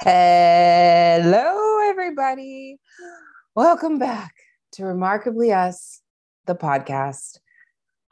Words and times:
Hello, 0.00 1.80
everybody. 1.88 2.78
Welcome 3.54 3.98
back 3.98 4.34
to 4.72 4.84
Remarkably 4.84 5.54
Us, 5.54 6.02
the 6.44 6.54
podcast. 6.54 7.38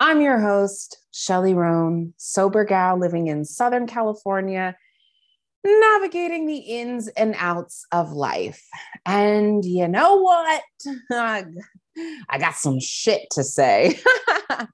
I'm 0.00 0.22
your 0.22 0.40
host, 0.40 0.96
Shelly 1.12 1.52
Roan, 1.52 2.14
sober 2.16 2.64
gal 2.64 2.98
living 2.98 3.26
in 3.26 3.44
Southern 3.44 3.86
California, 3.86 4.74
navigating 5.62 6.46
the 6.46 6.56
ins 6.56 7.08
and 7.08 7.34
outs 7.36 7.84
of 7.92 8.12
life. 8.12 8.66
And 9.04 9.62
you 9.62 9.86
know 9.86 10.22
what? 10.22 10.62
I 11.12 12.38
got 12.38 12.54
some 12.54 12.80
shit 12.80 13.28
to 13.32 13.44
say. 13.44 14.00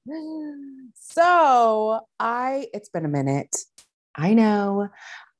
so, 0.94 2.02
I, 2.20 2.68
it's 2.72 2.88
been 2.88 3.04
a 3.04 3.08
minute. 3.08 3.56
I 4.14 4.32
know. 4.34 4.90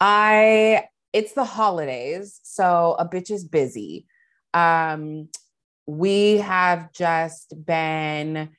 I 0.00 0.88
it's 1.12 1.32
the 1.32 1.44
holidays, 1.44 2.40
so 2.42 2.96
a 2.98 3.08
bitch 3.08 3.30
is 3.30 3.44
busy. 3.44 4.06
Um, 4.54 5.28
we 5.86 6.38
have 6.38 6.92
just 6.92 7.54
been 7.64 8.50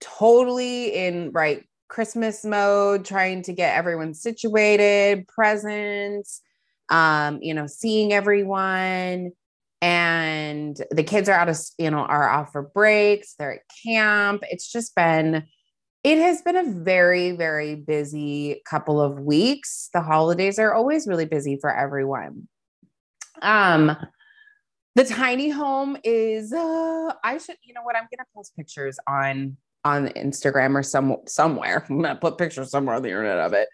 totally 0.00 0.94
in 0.94 1.32
right 1.32 1.64
Christmas 1.88 2.44
mode, 2.44 3.04
trying 3.04 3.42
to 3.42 3.52
get 3.52 3.76
everyone 3.76 4.14
situated, 4.14 5.26
presents, 5.26 6.40
um, 6.90 7.40
you 7.42 7.54
know, 7.54 7.66
seeing 7.66 8.12
everyone. 8.12 9.32
And 9.80 10.80
the 10.90 11.04
kids 11.04 11.28
are 11.28 11.38
out 11.38 11.48
of, 11.48 11.58
you 11.78 11.90
know, 11.90 11.98
are 11.98 12.28
off 12.28 12.52
for 12.52 12.62
breaks, 12.62 13.34
they're 13.34 13.54
at 13.54 13.60
camp. 13.84 14.42
It's 14.50 14.70
just 14.70 14.94
been 14.94 15.44
it 16.08 16.16
has 16.16 16.40
been 16.40 16.56
a 16.56 16.64
very, 16.64 17.32
very 17.32 17.74
busy 17.74 18.62
couple 18.64 18.98
of 18.98 19.20
weeks. 19.20 19.90
The 19.92 20.00
holidays 20.00 20.58
are 20.58 20.72
always 20.72 21.06
really 21.06 21.26
busy 21.26 21.58
for 21.60 21.70
everyone. 21.70 22.48
Um, 23.42 23.94
the 24.94 25.04
tiny 25.04 25.50
home 25.50 25.98
is 26.02 26.50
uh, 26.54 27.12
I 27.22 27.36
should, 27.36 27.56
you 27.62 27.74
know 27.74 27.82
what, 27.82 27.94
I'm 27.94 28.08
gonna 28.10 28.26
post 28.34 28.56
pictures 28.56 28.98
on 29.06 29.58
on 29.84 30.08
Instagram 30.08 30.76
or 30.76 30.82
some 30.82 31.14
somewhere. 31.26 31.84
I'm 31.90 32.00
gonna 32.00 32.16
put 32.16 32.38
pictures 32.38 32.70
somewhere 32.70 32.96
on 32.96 33.02
the 33.02 33.10
internet 33.10 33.40
of 33.40 33.52
it. 33.52 33.68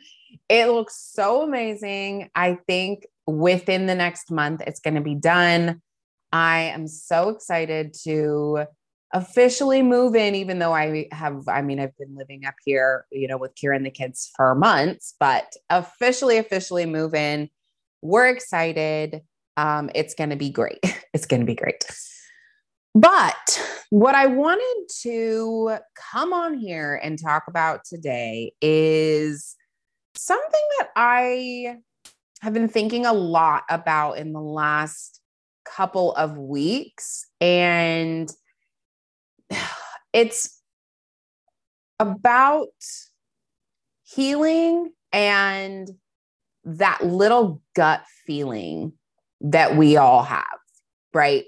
It 0.49 0.67
looks 0.67 0.97
so 0.97 1.43
amazing. 1.43 2.31
I 2.35 2.59
think 2.67 3.07
within 3.29 3.87
the 3.87 3.95
next 3.95 4.33
month 4.33 4.61
it's 4.67 4.81
gonna 4.81 5.01
be 5.01 5.15
done. 5.15 5.81
I 6.33 6.63
am 6.63 6.89
so 6.89 7.29
excited 7.29 7.95
to 8.03 8.67
officially 9.15 9.81
move 9.81 10.17
in, 10.17 10.35
even 10.35 10.59
though 10.59 10.75
I 10.75 11.07
have, 11.13 11.49
I 11.49 11.63
mean, 11.63 11.79
I've 11.79 11.97
been 11.97 12.17
living 12.17 12.45
up 12.45 12.57
here, 12.65 13.07
you 13.13 13.29
know, 13.29 13.39
with 13.39 13.55
Kira 13.55 13.77
and 13.77 13.87
the 13.87 13.91
kids 13.91 14.31
for 14.37 14.57
months, 14.57 15.15
but 15.21 15.53
officially, 15.71 16.37
officially 16.37 16.85
move 16.85 17.15
in. 17.15 17.49
We're 18.03 18.27
excited. 18.27 19.23
Um, 19.57 19.89
it's 19.95 20.15
going 20.15 20.31
to 20.31 20.37
be 20.37 20.51
great. 20.51 20.81
It's 21.15 21.27
going 21.27 21.39
to 21.39 21.47
be 21.47 21.55
great. 21.55 21.85
But 22.93 23.65
what 23.91 24.17
I 24.17 24.27
wanted 24.27 24.89
to 25.03 25.77
come 25.95 26.33
on 26.33 26.59
here 26.59 26.99
and 27.01 27.17
talk 27.17 27.45
about 27.47 27.85
today 27.85 28.53
is 28.61 29.55
something 30.17 30.61
that 30.81 30.89
I 30.97 31.77
have 32.41 32.53
been 32.53 32.67
thinking 32.67 33.07
a 33.07 33.13
lot 33.13 33.63
about 33.71 34.15
in 34.15 34.33
the 34.33 34.41
last 34.41 35.21
couple 35.65 36.15
of 36.15 36.37
weeks. 36.37 37.27
And 37.41 38.29
it's 40.13 40.61
about 41.99 42.69
healing 44.05 44.91
and 45.13 45.89
that 46.65 47.05
little 47.05 47.63
gut 47.75 48.03
feeling 48.27 48.93
that 49.41 49.77
we 49.77 49.97
all 49.97 50.23
have, 50.23 50.45
right? 51.13 51.45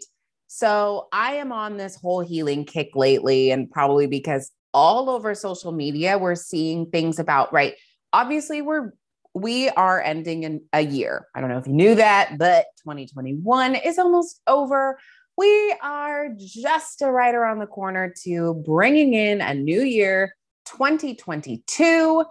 So 0.47 1.09
I 1.13 1.37
am 1.37 1.53
on 1.53 1.77
this 1.77 1.97
whole 1.97 2.21
healing 2.21 2.65
kick 2.65 2.91
lately, 2.95 3.51
and 3.51 3.71
probably 3.71 4.07
because 4.07 4.51
all 4.73 5.11
over 5.11 5.35
social 5.35 5.73
media, 5.73 6.19
we're 6.19 6.35
seeing 6.35 6.87
things 6.87 7.19
about, 7.19 7.53
right? 7.53 7.75
Obviously, 8.13 8.63
we're 8.63 8.93
we 9.35 9.69
are 9.71 10.01
ending 10.01 10.45
in 10.45 10.63
a 10.73 10.81
year. 10.81 11.27
I 11.35 11.41
don't 11.41 11.51
know 11.51 11.59
if 11.59 11.67
you 11.67 11.75
knew 11.75 11.95
that, 11.97 12.39
but 12.39 12.67
2021 12.85 13.75
is 13.75 13.99
almost 13.99 14.41
over 14.47 14.99
we 15.37 15.77
are 15.83 16.31
just 16.37 17.03
a 17.03 17.11
right 17.11 17.35
around 17.35 17.59
the 17.59 17.67
corner 17.67 18.13
to 18.25 18.55
bringing 18.67 19.15
in 19.15 19.41
a 19.41 19.55
new 19.55 19.83
year, 19.83 20.35
2022. 20.67 22.25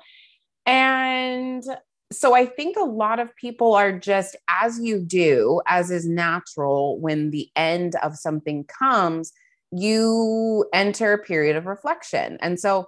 And 0.66 1.64
so 2.12 2.36
I 2.36 2.46
think 2.46 2.78
a 2.78 2.84
lot 2.84 3.20
of 3.20 3.36
people 3.36 3.74
are 3.74 3.92
just 3.92 4.36
as 4.50 4.80
you 4.80 5.00
do, 5.00 5.62
as 5.68 5.92
is 5.92 6.08
natural 6.08 7.00
when 7.00 7.32
the 7.32 7.50
end 7.56 7.96
of 8.02 8.16
something 8.16 8.66
comes, 8.66 9.32
you 9.72 10.66
enter 10.74 11.14
a 11.14 11.18
period 11.18 11.56
of 11.56 11.66
reflection. 11.66 12.38
And 12.42 12.60
so, 12.60 12.88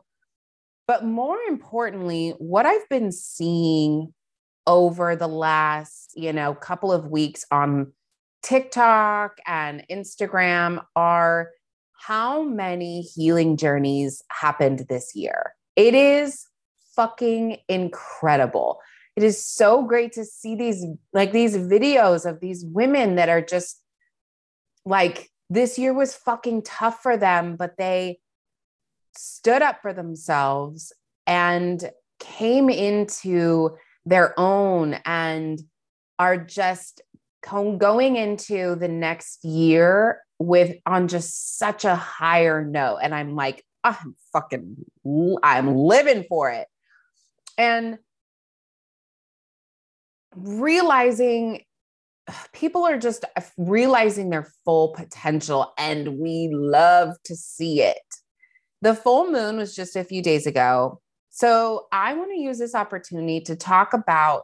but 0.88 1.04
more 1.04 1.38
importantly, 1.48 2.34
what 2.38 2.66
I've 2.66 2.88
been 2.90 3.12
seeing 3.12 4.14
over 4.66 5.16
the 5.16 5.28
last, 5.28 6.12
you 6.16 6.32
know, 6.34 6.54
couple 6.54 6.92
of 6.92 7.08
weeks 7.08 7.46
on 7.52 7.94
TikTok 8.48 9.40
and 9.46 9.86
Instagram 9.92 10.82
are 10.96 11.52
how 12.00 12.44
many 12.44 13.02
healing 13.02 13.58
journeys 13.58 14.24
happened 14.30 14.86
this 14.88 15.14
year. 15.16 15.54
It 15.76 15.94
is 15.94 16.46
fucking 16.96 17.58
incredible. 17.68 18.80
It 19.18 19.24
is 19.24 19.46
so 19.46 19.84
great 19.84 20.14
to 20.14 20.24
see 20.24 20.56
these 20.56 20.86
like 21.12 21.34
these 21.34 21.58
videos 21.58 22.26
of 22.26 22.40
these 22.40 22.64
women 22.66 23.16
that 23.16 23.28
are 23.28 23.42
just 23.42 23.82
like 24.86 25.30
this 25.50 25.78
year 25.78 25.94
was 25.94 26.16
fucking 26.16 26.62
tough 26.62 27.04
for 27.04 27.18
them, 27.18 27.58
but 27.58 27.76
they 27.78 28.20
stood 29.14 29.62
up 29.62 29.82
for 29.82 29.92
themselves 29.92 30.94
and 31.26 31.92
came 32.20 32.70
into 32.70 33.76
their 34.06 34.40
own 34.40 34.94
and 35.04 35.62
are 36.18 36.38
just 36.38 37.02
going 37.50 38.16
into 38.16 38.76
the 38.76 38.88
next 38.88 39.44
year 39.44 40.22
with 40.40 40.76
on 40.86 41.08
just 41.08 41.58
such 41.58 41.86
a 41.86 41.96
higher 41.96 42.64
note. 42.64 43.00
And 43.02 43.14
I'm 43.14 43.36
like, 43.36 43.64
ah, 43.84 44.00
I'm 44.04 44.16
fucking, 44.34 44.78
I'm 45.44 45.76
living 45.76 46.26
for 46.30 46.50
it. 46.52 46.68
And 47.58 47.98
realizing 50.36 51.64
people 52.54 52.86
are 52.86 52.98
just 52.98 53.26
uh, 53.36 53.42
realizing 53.58 54.30
their 54.30 54.48
full 54.66 54.90
potential, 54.90 55.74
and 55.78 56.20
we 56.20 56.50
love 56.52 57.16
to 57.26 57.36
see 57.36 57.82
it. 57.82 57.98
The 58.82 58.94
full 58.94 59.32
moon 59.32 59.58
was 59.58 59.76
just 59.76 59.96
a 59.96 60.04
few 60.04 60.22
days 60.22 60.46
ago. 60.46 61.02
So 61.30 61.88
I 61.92 62.14
want 62.14 62.32
to 62.32 62.40
use 62.40 62.60
this 62.60 62.76
opportunity 62.76 63.42
to 63.42 63.56
talk 63.56 63.94
about 63.94 64.44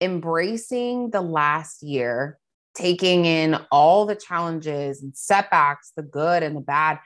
embracing 0.00 1.10
the 1.10 1.20
last 1.20 1.82
year, 1.82 2.38
taking 2.74 3.24
in 3.24 3.58
all 3.70 4.06
the 4.06 4.14
challenges 4.14 5.02
and 5.02 5.16
setbacks, 5.16 5.92
the 5.96 6.02
good 6.02 6.42
and 6.42 6.56
the 6.56 6.60
bad, 6.60 6.98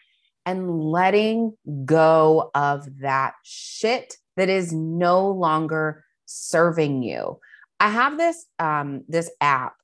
and 0.45 0.81
letting 0.81 1.57
go 1.85 2.51
of 2.55 3.01
that 3.01 3.35
shit 3.43 4.17
that 4.37 4.49
is 4.49 4.73
no 4.73 5.29
longer 5.29 6.05
serving 6.27 7.03
you. 7.03 7.39
I 7.81 7.91
have 7.91 8.17
this 8.17 8.47
um 8.59 9.05
this 9.09 9.31
app. 9.41 9.75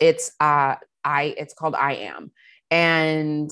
It's 0.00 0.32
uh 0.40 0.76
I 1.04 1.34
it's 1.36 1.54
called 1.54 1.74
I 1.74 1.94
am. 1.94 2.32
And 2.70 3.50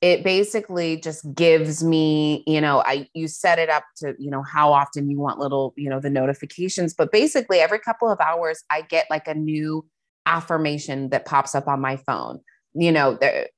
it 0.00 0.22
basically 0.22 1.00
just 1.00 1.24
gives 1.34 1.82
me 1.82 2.44
you 2.46 2.60
know 2.60 2.82
i 2.86 3.08
you 3.14 3.26
set 3.26 3.58
it 3.58 3.68
up 3.68 3.84
to 3.96 4.14
you 4.18 4.30
know 4.30 4.42
how 4.42 4.72
often 4.72 5.10
you 5.10 5.18
want 5.18 5.40
little 5.40 5.74
you 5.76 5.90
know 5.90 5.98
the 5.98 6.10
notifications 6.10 6.94
but 6.94 7.10
basically 7.10 7.58
every 7.58 7.78
couple 7.78 8.08
of 8.08 8.20
hours 8.20 8.62
i 8.70 8.80
get 8.80 9.06
like 9.10 9.26
a 9.26 9.34
new 9.34 9.84
affirmation 10.28 11.08
that 11.10 11.24
pops 11.24 11.54
up 11.54 11.66
on 11.68 11.80
my 11.80 11.96
phone. 11.96 12.40
You 12.74 12.92
know 12.92 13.18
there, 13.20 13.48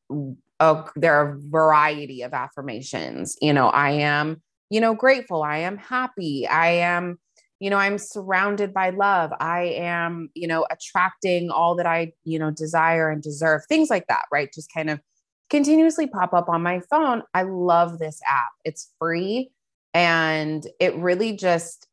uh, 0.60 0.84
there 0.96 1.14
are 1.14 1.32
a 1.32 1.38
variety 1.40 2.22
of 2.22 2.32
affirmations. 2.32 3.36
You 3.40 3.52
know 3.52 3.68
i 3.68 3.90
am 3.90 4.42
you 4.70 4.80
know 4.80 4.94
grateful. 4.94 5.42
I 5.42 5.58
am 5.58 5.76
happy. 5.76 6.46
I 6.46 6.68
am 6.68 7.18
you 7.58 7.68
know 7.70 7.76
i'm 7.76 7.98
surrounded 7.98 8.72
by 8.72 8.90
love. 8.90 9.32
I 9.40 9.62
am 9.62 10.30
you 10.34 10.46
know 10.46 10.66
attracting 10.70 11.50
all 11.50 11.74
that 11.76 11.86
i 11.86 12.12
you 12.24 12.38
know 12.38 12.50
desire 12.50 13.10
and 13.10 13.22
deserve. 13.22 13.62
Things 13.68 13.90
like 13.90 14.06
that 14.08 14.24
right? 14.32 14.52
Just 14.52 14.72
kind 14.72 14.90
of 14.90 15.00
continuously 15.50 16.06
pop 16.06 16.32
up 16.32 16.48
on 16.48 16.62
my 16.62 16.80
phone. 16.88 17.22
I 17.34 17.42
love 17.42 17.98
this 17.98 18.20
app. 18.26 18.52
It's 18.64 18.92
free. 18.98 19.50
And 19.92 20.64
it 20.78 20.94
really 20.94 21.36
just 21.36 21.88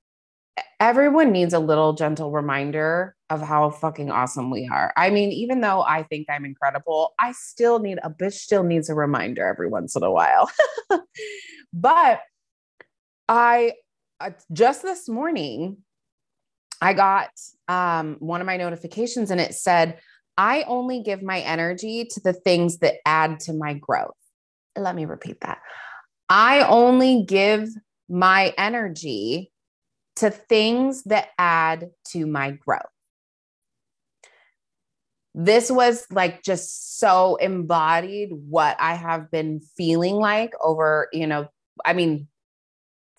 everyone 0.80 1.32
needs 1.32 1.54
a 1.54 1.60
little 1.60 1.94
gentle 1.94 2.32
reminder 2.32 3.17
of 3.30 3.42
how 3.42 3.70
fucking 3.70 4.10
awesome 4.10 4.50
we 4.50 4.70
are. 4.72 4.94
I 4.96 5.10
mean, 5.10 5.32
even 5.32 5.62
though 5.62 5.82
I 5.82 6.04
think 6.04 6.28
I'm 6.30 6.46
incredible, 6.46 7.14
I 7.20 7.34
still 7.34 7.80
need 7.80 8.00
a 8.04 8.10
bitch 8.10 8.34
still 8.34 8.64
needs 8.64 8.90
a 8.90 8.96
reminder 8.96 9.46
every 9.46 9.68
once 9.68 9.96
in 9.96 10.04
a 10.04 10.12
while. 10.12 10.50
but 11.74 12.22
I 13.28 13.74
uh, 14.20 14.32
just 14.52 14.82
this 14.82 15.10
morning 15.10 15.78
I 16.82 16.94
got 16.94 17.30
um, 17.68 18.18
one 18.20 18.42
of 18.42 18.48
my 18.48 18.58
notifications 18.58 19.32
and 19.32 19.42
it 19.42 19.54
said, 19.56 20.00
I 20.38 20.64
only 20.64 21.02
give 21.02 21.24
my 21.24 21.40
energy 21.40 22.06
to 22.12 22.20
the 22.20 22.34
things 22.34 22.78
that 22.80 22.96
add 23.06 23.40
to 23.42 23.54
my 23.54 23.74
growth. 23.74 24.14
Let 24.78 24.96
me 24.96 25.06
repeat 25.06 25.42
that. 25.42 25.60
I 26.30 26.62
only 26.62 27.24
give 27.24 27.70
my 28.08 28.54
energy 28.58 29.52
to 30.18 30.30
things 30.30 31.04
that 31.04 31.30
add 31.38 31.90
to 32.10 32.28
my 32.28 32.52
growth. 32.52 32.82
This 35.40 35.70
was 35.70 36.08
like 36.10 36.42
just 36.42 36.98
so 36.98 37.36
embodied 37.36 38.30
what 38.50 38.76
I 38.80 38.96
have 38.96 39.30
been 39.30 39.60
feeling 39.60 40.16
like 40.16 40.52
over, 40.64 41.10
you 41.14 41.28
know, 41.28 41.48
I 41.86 41.94
mean, 41.94 42.28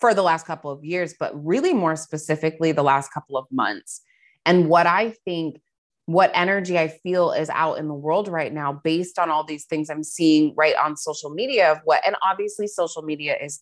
for 0.01 0.13
the 0.13 0.21
last 0.21 0.45
couple 0.45 0.69
of 0.69 0.83
years, 0.83 1.15
but 1.17 1.31
really 1.33 1.73
more 1.73 1.95
specifically 1.95 2.73
the 2.73 2.83
last 2.83 3.13
couple 3.13 3.37
of 3.37 3.45
months. 3.51 4.01
And 4.45 4.67
what 4.67 4.85
I 4.85 5.11
think, 5.23 5.61
what 6.07 6.29
energy 6.33 6.77
I 6.77 6.89
feel 6.89 7.31
is 7.31 7.49
out 7.51 7.75
in 7.75 7.87
the 7.87 7.93
world 7.93 8.27
right 8.27 8.51
now, 8.51 8.73
based 8.73 9.17
on 9.17 9.31
all 9.31 9.45
these 9.45 9.63
things 9.63 9.89
I'm 9.89 10.03
seeing 10.03 10.53
right 10.57 10.75
on 10.75 10.97
social 10.97 11.29
media 11.29 11.71
of 11.71 11.79
what, 11.85 12.05
and 12.05 12.17
obviously 12.21 12.67
social 12.67 13.01
media 13.01 13.37
is 13.41 13.61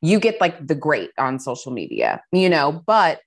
you 0.00 0.18
get 0.18 0.40
like 0.40 0.66
the 0.66 0.74
great 0.74 1.10
on 1.16 1.38
social 1.38 1.70
media, 1.70 2.22
you 2.32 2.48
know, 2.48 2.82
but 2.86 3.20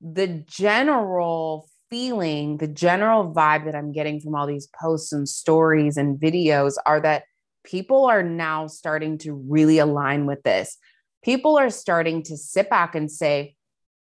the 0.00 0.28
general 0.46 1.68
feeling, 1.90 2.58
the 2.58 2.68
general 2.68 3.32
vibe 3.32 3.64
that 3.64 3.74
I'm 3.74 3.92
getting 3.92 4.20
from 4.20 4.34
all 4.34 4.46
these 4.46 4.68
posts 4.80 5.12
and 5.12 5.28
stories 5.28 5.96
and 5.96 6.18
videos 6.18 6.74
are 6.84 7.00
that 7.00 7.24
people 7.64 8.06
are 8.06 8.22
now 8.22 8.66
starting 8.66 9.18
to 9.18 9.34
really 9.34 9.78
align 9.78 10.26
with 10.26 10.42
this. 10.42 10.76
People 11.24 11.58
are 11.58 11.70
starting 11.70 12.22
to 12.24 12.36
sit 12.36 12.70
back 12.70 12.94
and 12.94 13.10
say, 13.10 13.56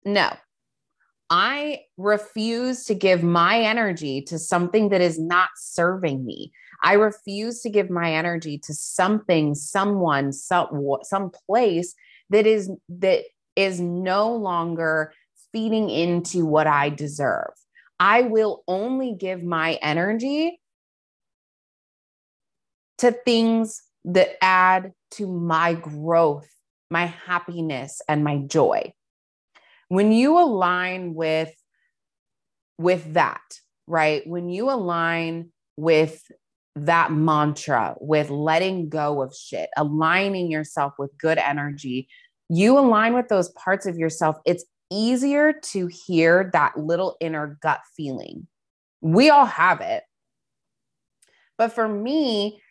no, 0.06 0.32
I 1.30 1.82
refuse 1.98 2.86
to 2.86 2.96
give 2.96 3.24
my 3.24 3.60
energy 3.60 4.22
to 4.24 4.40
something 4.40 4.90
that 4.90 5.02
is 5.02 5.20
not 5.20 5.50
serving 5.58 6.26
me. 6.26 6.52
I 6.84 6.94
refuse 6.94 7.62
to 7.62 7.70
give 7.70 7.90
my 7.90 8.14
energy 8.14 8.60
to 8.60 8.74
something, 8.74 9.56
someone, 9.56 10.32
some 10.32 10.98
some 11.04 11.32
place 11.48 11.96
that 12.30 12.46
is 12.46 12.70
that 12.90 13.24
is 13.56 13.82
no 13.82 14.34
longer 14.36 15.12
feeding 15.52 15.90
into 15.90 16.46
what 16.46 16.68
I 16.68 16.90
deserve. 16.90 17.52
I 18.00 18.22
will 18.24 18.64
only 18.68 19.14
give 19.14 19.44
my 19.44 19.74
energy 19.82 20.60
to 23.00 23.12
things 23.12 23.82
that 24.06 24.38
add 24.42 24.94
to 25.12 25.28
my 25.28 25.74
growth, 25.74 26.50
my 26.90 27.06
happiness 27.06 28.02
and 28.08 28.24
my 28.24 28.38
joy. 28.38 28.94
When 29.90 30.12
you 30.12 30.40
align 30.40 31.14
with 31.14 31.54
with 32.78 33.14
that, 33.14 33.60
right? 33.88 34.26
When 34.28 34.50
you 34.50 34.70
align 34.70 35.52
with 35.78 36.24
that 36.76 37.12
mantra 37.12 37.96
with 38.00 38.30
letting 38.30 38.90
go 38.90 39.22
of 39.22 39.36
shit, 39.36 39.70
aligning 39.76 40.52
yourself 40.52 40.94
with 41.00 41.18
good 41.18 41.40
energy, 41.40 42.08
you 42.50 42.78
align 42.78 43.14
with 43.14 43.30
those 43.30 43.50
parts 43.50 43.86
of 43.86 43.98
yourself, 43.98 44.38
it's 44.46 44.64
easier 44.92 45.54
to 45.54 45.88
hear 45.88 46.50
that 46.54 46.78
little 46.78 47.18
inner 47.20 47.58
gut 47.62 47.82
feeling. 47.96 48.48
We 49.02 49.30
all 49.30 49.46
have 49.46 49.82
it. 49.82 50.04
But 51.58 51.74
for 51.74 51.88
me, 51.88 52.62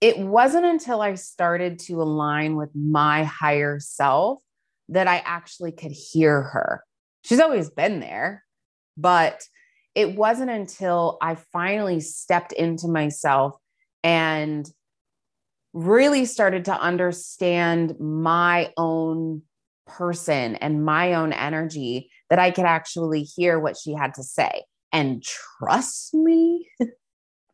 it 0.00 0.18
wasn't 0.18 0.66
until 0.66 1.00
I 1.00 1.14
started 1.14 1.78
to 1.80 2.02
align 2.02 2.56
with 2.56 2.70
my 2.74 3.24
higher 3.24 3.80
self 3.80 4.42
that 4.90 5.08
I 5.08 5.22
actually 5.24 5.72
could 5.72 5.92
hear 5.92 6.42
her. 6.42 6.84
She's 7.22 7.40
always 7.40 7.70
been 7.70 8.00
there, 8.00 8.44
but 8.96 9.42
it 9.94 10.14
wasn't 10.14 10.50
until 10.50 11.16
I 11.22 11.36
finally 11.36 12.00
stepped 12.00 12.52
into 12.52 12.88
myself 12.88 13.56
and 14.02 14.68
really 15.72 16.24
started 16.26 16.66
to 16.66 16.78
understand 16.78 17.98
my 17.98 18.72
own 18.76 19.42
person 19.86 20.56
and 20.56 20.84
my 20.84 21.14
own 21.14 21.32
energy 21.32 22.10
that 22.30 22.38
I 22.38 22.50
could 22.50 22.64
actually 22.64 23.22
hear 23.22 23.58
what 23.58 23.76
she 23.76 23.94
had 23.94 24.14
to 24.14 24.22
say. 24.22 24.64
And 24.92 25.22
trust 25.22 26.14
me 26.14 26.68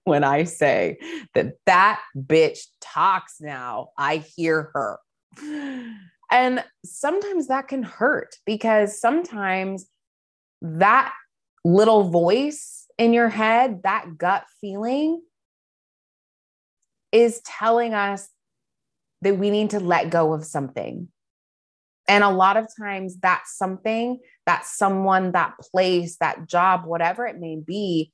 when 0.04 0.24
I 0.24 0.44
say 0.44 0.98
that 1.34 1.54
that 1.66 2.00
bitch 2.16 2.60
talks 2.80 3.36
now, 3.40 3.88
I 3.98 4.18
hear 4.36 4.70
her. 4.74 4.98
And 6.32 6.62
sometimes 6.84 7.48
that 7.48 7.66
can 7.66 7.82
hurt 7.82 8.36
because 8.46 9.00
sometimes 9.00 9.88
that 10.62 11.12
little 11.64 12.08
voice 12.08 12.86
in 12.98 13.12
your 13.12 13.28
head, 13.28 13.80
that 13.82 14.16
gut 14.16 14.44
feeling, 14.60 15.20
is 17.12 17.40
telling 17.44 17.94
us 17.94 18.28
that 19.22 19.38
we 19.38 19.50
need 19.50 19.70
to 19.70 19.80
let 19.80 20.10
go 20.10 20.32
of 20.32 20.44
something. 20.44 21.08
And 22.10 22.24
a 22.24 22.28
lot 22.28 22.56
of 22.56 22.66
times, 22.76 23.18
that 23.20 23.44
something, 23.46 24.18
that 24.44 24.64
someone, 24.64 25.30
that 25.30 25.54
place, 25.60 26.16
that 26.16 26.48
job, 26.48 26.84
whatever 26.84 27.24
it 27.24 27.38
may 27.38 27.54
be, 27.54 28.12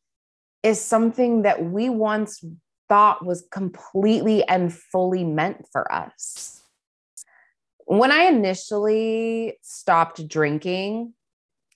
is 0.62 0.78
something 0.78 1.42
that 1.42 1.64
we 1.64 1.88
once 1.88 2.44
thought 2.90 3.24
was 3.24 3.48
completely 3.50 4.44
and 4.44 4.70
fully 4.70 5.24
meant 5.24 5.64
for 5.72 5.90
us. 5.90 6.62
When 7.86 8.12
I 8.12 8.24
initially 8.24 9.56
stopped 9.62 10.28
drinking, 10.28 11.14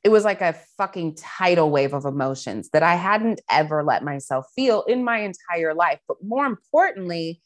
it 0.04 0.10
was 0.10 0.22
like 0.22 0.42
a 0.42 0.58
fucking 0.76 1.16
tidal 1.16 1.70
wave 1.70 1.94
of 1.94 2.04
emotions 2.04 2.68
that 2.74 2.82
I 2.82 2.96
hadn't 2.96 3.40
ever 3.50 3.82
let 3.82 4.04
myself 4.04 4.44
feel 4.54 4.82
in 4.82 5.04
my 5.04 5.20
entire 5.20 5.72
life. 5.72 6.00
But 6.06 6.18
more 6.22 6.44
importantly, 6.44 7.40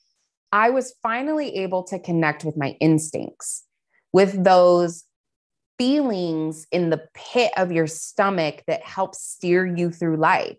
I 0.51 0.71
was 0.71 0.97
finally 1.01 1.59
able 1.59 1.85
to 1.85 2.01
connect 2.01 2.45
with 2.45 2.57
my 2.57 2.77
instincts, 2.81 3.65
with 4.15 4.45
those 4.45 5.03
feelings 5.77 6.69
in 6.71 6.91
the 6.91 7.03
pit 7.15 7.51
of 7.57 7.73
your 7.73 7.89
stomach 7.89 8.63
that 8.69 8.81
help 8.85 9.13
steer 9.13 9.67
you 9.67 9.91
through 9.91 10.17
life. 10.17 10.57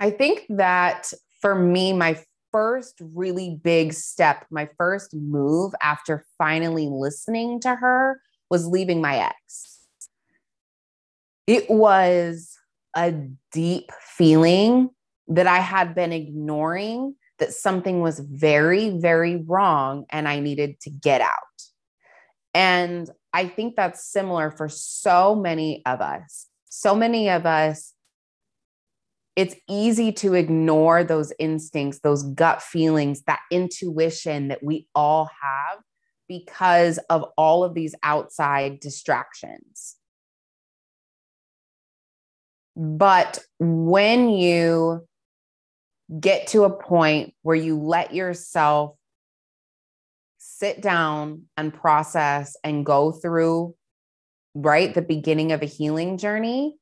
I 0.00 0.10
think 0.10 0.44
that 0.48 1.12
for 1.40 1.54
me, 1.54 1.92
my 1.92 2.20
first 2.50 3.00
really 3.14 3.60
big 3.62 3.92
step, 3.92 4.44
my 4.50 4.68
first 4.76 5.14
move 5.14 5.72
after 5.80 6.26
finally 6.36 6.88
listening 6.90 7.60
to 7.60 7.76
her 7.76 8.20
was 8.50 8.66
leaving 8.66 9.00
my 9.00 9.18
ex. 9.18 9.78
It 11.46 11.70
was 11.70 12.58
a 12.96 13.14
deep 13.52 13.92
feeling 14.00 14.90
that 15.28 15.46
I 15.46 15.58
had 15.58 15.94
been 15.94 16.12
ignoring 16.12 17.14
that 17.40 17.52
something 17.52 18.00
was 18.00 18.20
very, 18.20 18.90
very 18.90 19.36
wrong 19.36 20.04
and 20.10 20.28
I 20.28 20.40
needed 20.40 20.80
to 20.82 20.90
get 20.90 21.20
out. 21.20 21.34
And 22.54 23.10
I 23.32 23.46
think 23.46 23.76
that's 23.76 24.04
similar 24.04 24.50
for 24.50 24.68
so 24.68 25.34
many 25.34 25.82
of 25.86 26.00
us. 26.00 26.46
So 26.68 26.94
many 26.94 27.28
of 27.28 27.46
us, 27.46 27.94
it's 29.36 29.54
easy 29.68 30.12
to 30.12 30.34
ignore 30.34 31.02
those 31.04 31.32
instincts, 31.38 32.00
those 32.00 32.22
gut 32.22 32.62
feelings, 32.62 33.22
that 33.22 33.40
intuition 33.50 34.48
that 34.48 34.62
we 34.62 34.86
all 34.94 35.30
have 35.42 35.78
because 36.28 36.98
of 37.08 37.24
all 37.36 37.64
of 37.64 37.74
these 37.74 37.94
outside 38.02 38.80
distractions. 38.80 39.96
But 42.76 43.40
when 43.58 44.30
you 44.30 45.06
get 46.18 46.48
to 46.48 46.64
a 46.64 46.70
point 46.70 47.34
where 47.42 47.56
you 47.56 47.78
let 47.78 48.14
yourself 48.14 48.96
sit 50.38 50.80
down 50.80 51.42
and 51.56 51.72
process 51.72 52.56
and 52.64 52.84
go 52.84 53.12
through, 53.12 53.74
right, 54.54 54.92
the 54.92 55.02
beginning 55.02 55.52
of 55.52 55.62
a 55.62 55.66
healing 55.66 56.18
journey, 56.18 56.76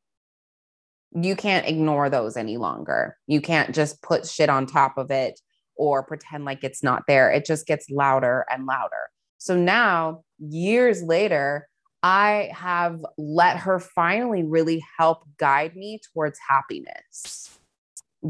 you 1.12 1.37
can't 1.37 1.66
ignore 1.66 2.08
those 2.08 2.37
any 2.37 2.56
longer. 2.56 3.16
You 3.26 3.40
can't 3.40 3.75
just 3.75 4.02
put 4.02 4.26
shit 4.26 4.49
on 4.49 4.66
top 4.66 4.97
of 4.99 5.11
it 5.11 5.40
or 5.76 6.02
pretend 6.02 6.44
like 6.44 6.64
it's 6.64 6.82
not 6.82 7.04
there. 7.06 7.30
It 7.30 7.44
just 7.44 7.66
gets 7.66 7.90
louder 7.90 8.44
and 8.50 8.66
louder. 8.66 9.11
So 9.38 9.56
now, 9.56 10.23
years 10.38 11.02
later, 11.02 11.68
I 12.02 12.50
have 12.52 13.00
let 13.16 13.56
her 13.58 13.78
finally 13.78 14.42
really 14.42 14.85
help 14.99 15.25
guide 15.38 15.75
me 15.76 16.00
towards 16.12 16.38
happiness, 16.49 17.58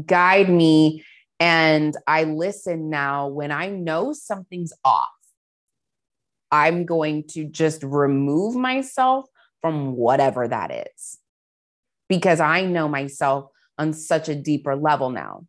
guide 0.05 0.49
me. 0.49 1.03
And 1.39 1.95
I 2.07 2.25
listen 2.25 2.89
now 2.89 3.27
when 3.27 3.51
I 3.51 3.69
know 3.69 4.13
something's 4.13 4.73
off. 4.83 5.07
I'm 6.51 6.85
going 6.85 7.25
to 7.29 7.45
just 7.45 7.83
remove 7.83 8.55
myself 8.55 9.25
from 9.61 9.95
whatever 9.95 10.47
that 10.47 10.89
is 10.95 11.19
because 12.07 12.39
I 12.39 12.65
know 12.65 12.87
myself 12.87 13.51
on 13.77 13.93
such 13.93 14.27
a 14.27 14.35
deeper 14.35 14.75
level 14.75 15.09
now. 15.11 15.45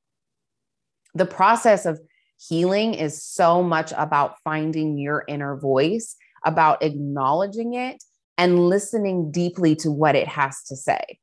The 1.14 1.26
process 1.26 1.87
of 1.87 2.00
healing 2.49 2.95
is 2.95 3.23
so 3.23 3.62
much 3.62 3.92
about 3.97 4.37
finding 4.45 4.99
your 4.99 5.25
inner 5.26 5.57
voice, 5.57 6.16
about 6.45 6.83
acknowledging 6.83 7.75
it 7.75 8.02
and 8.38 8.69
listening 8.69 9.30
deeply 9.30 9.75
to 9.76 9.90
what 9.90 10.14
it 10.14 10.28
has 10.28 10.62
to 10.64 10.76
say. 10.76 11.19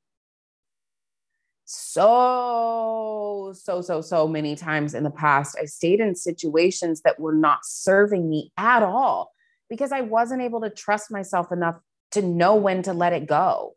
So, 1.70 3.52
so, 3.54 3.82
so, 3.82 4.00
so 4.00 4.26
many 4.26 4.56
times 4.56 4.94
in 4.94 5.04
the 5.04 5.12
past, 5.12 5.58
I 5.62 5.66
stayed 5.66 6.00
in 6.00 6.16
situations 6.16 7.02
that 7.02 7.20
were 7.20 7.36
not 7.36 7.66
serving 7.66 8.30
me 8.30 8.54
at 8.56 8.84
all 8.84 9.34
because 9.70 9.92
I 9.92 10.00
wasn't 10.00 10.44
able 10.44 10.62
to 10.62 10.70
trust 10.70 11.12
myself 11.12 11.52
enough 11.52 11.76
to 12.12 12.22
know 12.22 12.56
when 12.56 12.84
to 12.84 12.94
let 12.94 13.12
it 13.12 13.28
go. 13.28 13.76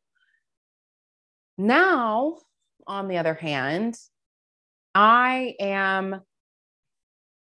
Now, 1.59 2.39
on 2.87 3.09
the 3.09 3.19
other 3.19 3.35
hand, 3.35 3.97
I 4.95 5.57
am 5.59 6.21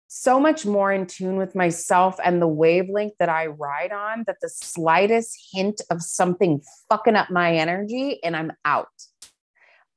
so 0.09 0.39
much 0.39 0.67
more 0.67 0.93
in 0.93 1.07
tune 1.07 1.37
with 1.37 1.55
myself 1.55 2.19
and 2.23 2.43
the 2.43 2.47
wavelength 2.47 3.15
that 3.19 3.31
I 3.31 3.47
ride 3.47 3.93
on 3.93 4.25
that 4.27 4.37
the 4.43 4.51
slightest 4.51 5.35
hint 5.55 5.81
of 5.91 6.03
something 6.03 6.61
fucking 6.91 7.17
up 7.17 7.31
my 7.31 7.57
energy 7.57 8.23
and 8.23 8.37
I'm 8.37 8.53
out. 8.67 8.89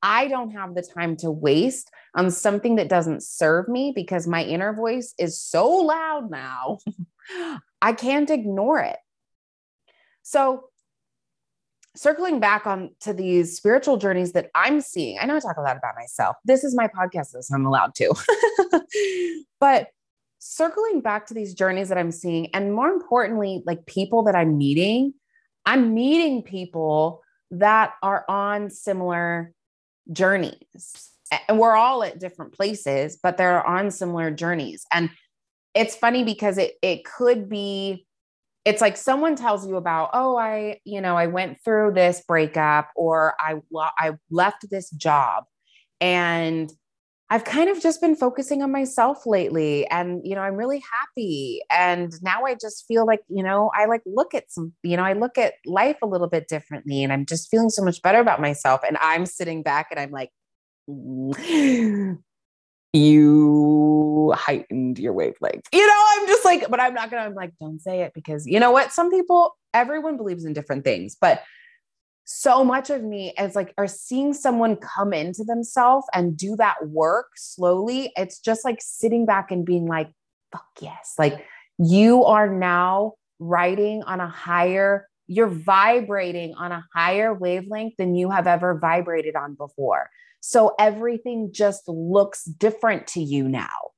I 0.02 0.28
don't 0.28 0.52
have 0.52 0.76
the 0.76 0.82
time 0.82 1.18
to 1.18 1.32
waste 1.32 1.92
on 2.16 2.32
something 2.32 2.76
that 2.76 2.90
doesn't 2.90 3.24
serve 3.24 3.68
me 3.68 3.92
because 3.94 4.28
my 4.28 4.44
inner 4.44 4.74
voice 4.74 5.14
is 5.18 5.40
so 5.40 5.70
loud 5.70 6.30
now. 6.30 6.80
I 7.82 7.94
can't 7.94 8.30
ignore 8.30 8.80
it. 8.80 8.98
So, 10.24 10.66
circling 11.96 12.40
back 12.40 12.68
on 12.68 12.92
to 13.02 13.14
these 13.14 13.58
spiritual 13.58 13.98
journeys 13.98 14.34
that 14.34 14.50
I'm 14.56 14.80
seeing, 14.80 15.18
I 15.20 15.26
know 15.26 15.36
I 15.36 15.40
talk 15.40 15.58
a 15.58 15.62
lot 15.62 15.78
about 15.78 15.96
myself. 15.96 16.36
This 16.46 16.64
is 16.64 16.76
my 16.76 16.88
podcast, 16.88 17.28
so 17.28 17.56
I'm 17.56 17.66
allowed 17.66 17.96
to. 17.96 18.14
but 19.60 19.88
circling 20.40 21.02
back 21.02 21.28
to 21.28 21.34
these 21.34 21.54
journeys 21.54 21.90
that 21.90 21.98
I'm 21.98 22.12
seeing, 22.12 22.54
and 22.54 22.74
more 22.74 22.90
importantly, 22.90 23.64
like 23.66 23.86
people 23.86 24.24
that 24.24 24.36
I'm 24.36 24.58
meeting, 24.58 25.14
I'm 25.66 25.94
meeting 25.94 26.44
people 26.44 27.22
that 27.52 27.94
are 28.02 28.24
on 28.30 28.70
similar 28.70 29.54
journeys. 30.12 31.12
And 31.48 31.60
we're 31.60 31.76
all 31.76 32.04
at 32.04 32.20
different 32.20 32.54
places, 32.54 33.18
but 33.22 33.38
they're 33.38 33.66
on 33.66 33.92
similar 33.92 34.32
journeys. 34.32 34.86
And 34.92 35.10
it's 35.76 35.96
funny 35.96 36.24
because 36.24 36.58
it 36.58 36.74
it 36.82 37.06
could 37.06 37.50
be 37.50 38.06
it's 38.66 38.82
like 38.82 38.98
someone 38.98 39.36
tells 39.36 39.68
you 39.68 39.76
about 39.78 40.10
oh 40.14 40.36
i 40.36 40.80
you 40.84 41.00
know 41.00 41.16
i 41.16 41.28
went 41.28 41.58
through 41.64 41.92
this 41.94 42.24
breakup 42.28 42.90
or 42.96 43.36
i 43.40 43.56
i 43.98 44.12
left 44.32 44.70
this 44.70 44.90
job 44.92 45.44
and 46.02 46.72
i've 47.30 47.44
kind 47.44 47.70
of 47.70 47.80
just 47.82 48.02
been 48.02 48.16
focusing 48.16 48.62
on 48.62 48.72
myself 48.72 49.26
lately 49.26 49.86
and 49.88 50.22
you 50.24 50.36
know 50.36 50.42
i'm 50.42 50.56
really 50.56 50.82
happy 50.94 51.62
and 51.72 52.14
now 52.22 52.46
i 52.46 52.56
just 52.56 52.86
feel 52.88 53.06
like 53.06 53.22
you 53.30 53.44
know 53.44 53.72
i 53.76 53.86
like 53.86 54.02
look 54.06 54.34
at 54.34 54.52
some 54.52 54.74
you 54.84 54.98
know 54.98 55.04
i 55.04 55.14
look 55.14 55.38
at 55.38 55.54
life 55.66 55.98
a 56.02 56.08
little 56.08 56.28
bit 56.28 56.48
differently 56.48 57.04
and 57.04 57.14
i'm 57.14 57.26
just 57.26 57.50
feeling 57.50 57.70
so 57.70 57.84
much 57.84 58.02
better 58.02 58.20
about 58.20 58.42
myself 58.42 58.82
and 58.88 58.98
i'm 59.02 59.26
sitting 59.26 59.64
back 59.64 59.88
and 59.92 60.00
i'm 60.00 60.12
like 60.12 60.32
you 62.94 64.34
heightened 64.36 64.98
your 64.98 65.14
wavelength. 65.14 65.68
You 65.74 65.86
know, 65.86 66.06
I'm 66.12 66.28
just 66.28 66.44
like, 66.46 66.68
but 66.70 66.80
I'm 66.80 66.94
not 66.94 67.12
gonna, 67.12 67.24
I'm 67.24 67.36
like, 67.36 67.54
don't 67.60 67.80
say 67.80 68.02
it 68.02 68.14
because 68.14 68.48
you 68.48 68.60
know 68.60 68.72
what? 68.72 68.92
Some 68.92 69.12
people, 69.12 69.56
everyone 69.74 70.18
believes 70.18 70.46
in 70.46 70.54
different 70.54 70.84
things, 70.84 71.16
but 71.20 71.44
so 72.32 72.64
much 72.64 72.92
of 72.92 73.04
me 73.04 73.34
is 73.40 73.56
like, 73.56 73.74
are 73.80 73.88
seeing 73.88 74.36
someone 74.36 74.76
come 74.76 75.14
into 75.14 75.44
themselves 75.44 76.06
and 76.14 76.38
do 76.38 76.56
that 76.58 76.88
work 76.88 77.30
slowly. 77.36 78.14
It's 78.16 78.38
just 78.38 78.64
like 78.64 78.78
sitting 78.82 79.26
back 79.26 79.50
and 79.50 79.66
being 79.66 79.88
like, 79.88 80.12
fuck 80.52 80.68
yes. 80.80 81.16
Like 81.18 81.44
you 81.80 82.24
are 82.26 82.48
now 82.48 83.14
writing 83.40 84.04
on 84.04 84.20
a 84.20 84.28
higher, 84.28 85.08
you're 85.26 85.48
vibrating 85.48 86.54
on 86.54 86.72
a 86.72 86.86
higher 86.94 87.34
wavelength 87.34 87.96
than 87.98 88.14
you 88.14 88.30
have 88.30 88.46
ever 88.46 88.78
vibrated 88.78 89.36
on 89.36 89.56
before. 89.56 90.12
So 90.40 90.76
everything 90.78 91.50
just 91.52 91.88
looks 91.88 92.44
different 92.44 93.08
to 93.08 93.24
you 93.24 93.50
now. 93.50 93.90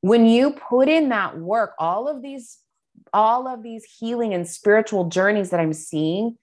When 0.00 0.26
you 0.26 0.54
put 0.54 0.88
in 0.88 1.10
that 1.10 1.38
work, 1.38 1.74
all 1.78 2.08
of 2.08 2.20
these 2.20 2.58
all 3.14 3.46
of 3.46 3.62
these 3.62 3.84
healing 3.84 4.34
and 4.34 4.48
spiritual 4.48 5.04
journeys 5.08 5.50
that 5.50 5.60
I'm 5.60 5.72
seeing 5.72 6.36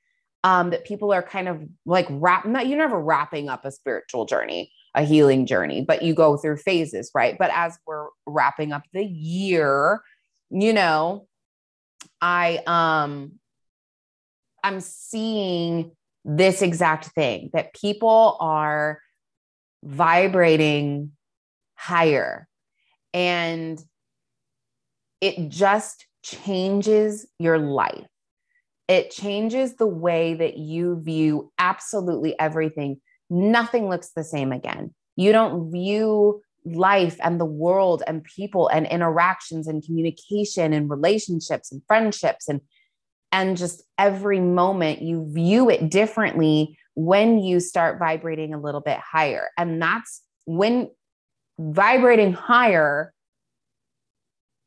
um, 0.45 0.69
that 0.69 0.85
people 0.85 1.11
are 1.11 1.23
kind 1.23 1.47
of 1.47 1.59
like 1.87 2.05
wrap 2.07 2.45
not 2.45 2.67
you're 2.67 2.77
never 2.77 3.01
wrapping 3.01 3.49
up 3.49 3.65
a 3.65 3.71
spiritual 3.71 4.25
journey, 4.25 4.71
a 4.93 5.01
healing 5.01 5.47
journey, 5.47 5.83
but 5.83 6.03
you 6.03 6.13
go 6.13 6.37
through 6.37 6.57
phases, 6.57 7.09
right? 7.15 7.35
But 7.37 7.49
as 7.51 7.79
we're 7.87 8.09
wrapping 8.27 8.71
up 8.71 8.83
the 8.93 9.03
year, 9.03 10.01
you 10.51 10.71
know, 10.71 11.27
I 12.21 12.61
um 12.67 13.39
I'm 14.63 14.81
seeing 14.81 15.91
this 16.23 16.61
exact 16.61 17.05
thing 17.07 17.49
that 17.53 17.73
people 17.73 18.37
are 18.39 18.99
vibrating 19.83 21.11
higher 21.73 22.47
and 23.15 23.83
it 25.21 25.49
just 25.49 26.05
changes 26.23 27.25
your 27.39 27.57
life. 27.57 28.05
It 28.87 29.11
changes 29.11 29.75
the 29.75 29.87
way 29.87 30.35
that 30.35 30.57
you 30.57 31.01
view 31.01 31.51
absolutely 31.57 32.37
everything. 32.39 33.01
Nothing 33.29 33.89
looks 33.89 34.11
the 34.11 34.23
same 34.23 34.51
again. 34.51 34.93
You 35.15 35.31
don't 35.31 35.71
view 35.71 36.41
life 36.65 37.17
and 37.23 37.39
the 37.39 37.45
world 37.45 38.03
and 38.07 38.23
people 38.23 38.67
and 38.67 38.87
interactions 38.87 39.67
and 39.67 39.83
communication 39.83 40.73
and 40.73 40.89
relationships 40.89 41.71
and 41.71 41.81
friendships 41.87 42.49
and 42.49 42.61
and 43.31 43.57
just 43.57 43.83
every 43.97 44.39
moment 44.39 45.01
you 45.01 45.29
view 45.33 45.69
it 45.69 45.89
differently 45.89 46.77
when 46.95 47.39
you 47.39 47.59
start 47.59 47.99
vibrating 47.99 48.53
a 48.53 48.59
little 48.59 48.79
bit 48.79 48.97
higher. 48.97 49.49
And 49.57 49.81
that's 49.81 50.21
when 50.45 50.89
vibrating 51.59 52.31
higher 52.31 53.13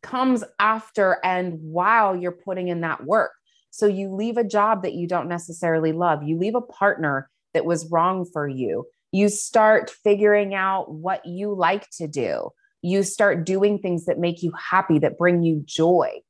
comes 0.03 0.45
after 0.59 1.19
and 1.25 1.59
while 1.63 2.15
you're 2.15 2.31
putting 2.33 2.69
in 2.69 2.83
that 2.83 3.05
work. 3.05 3.33
So 3.71 3.87
you 3.87 4.15
leave 4.15 4.37
a 4.37 4.45
job 4.45 4.83
that 4.83 4.95
you 4.95 5.07
don't 5.07 5.29
necessarily 5.29 5.93
love, 5.93 6.23
you 6.23 6.39
leave 6.39 6.55
a 6.55 6.61
partner 6.61 7.31
that 7.55 7.65
was 7.65 7.91
wrong 7.91 8.25
for 8.33 8.49
you. 8.49 8.87
You 9.13 9.29
start 9.29 9.91
figuring 9.91 10.55
out 10.55 10.93
what 10.93 11.25
you 11.25 11.55
like 11.55 11.89
to 11.93 12.07
do. 12.07 12.51
You 12.83 13.03
start 13.03 13.47
doing 13.47 13.79
things 13.79 14.05
that 14.05 14.19
make 14.19 14.43
you 14.43 14.53
happy, 14.71 14.99
that 14.99 15.19
bring 15.19 15.43
you 15.43 15.63
joy 15.65 16.21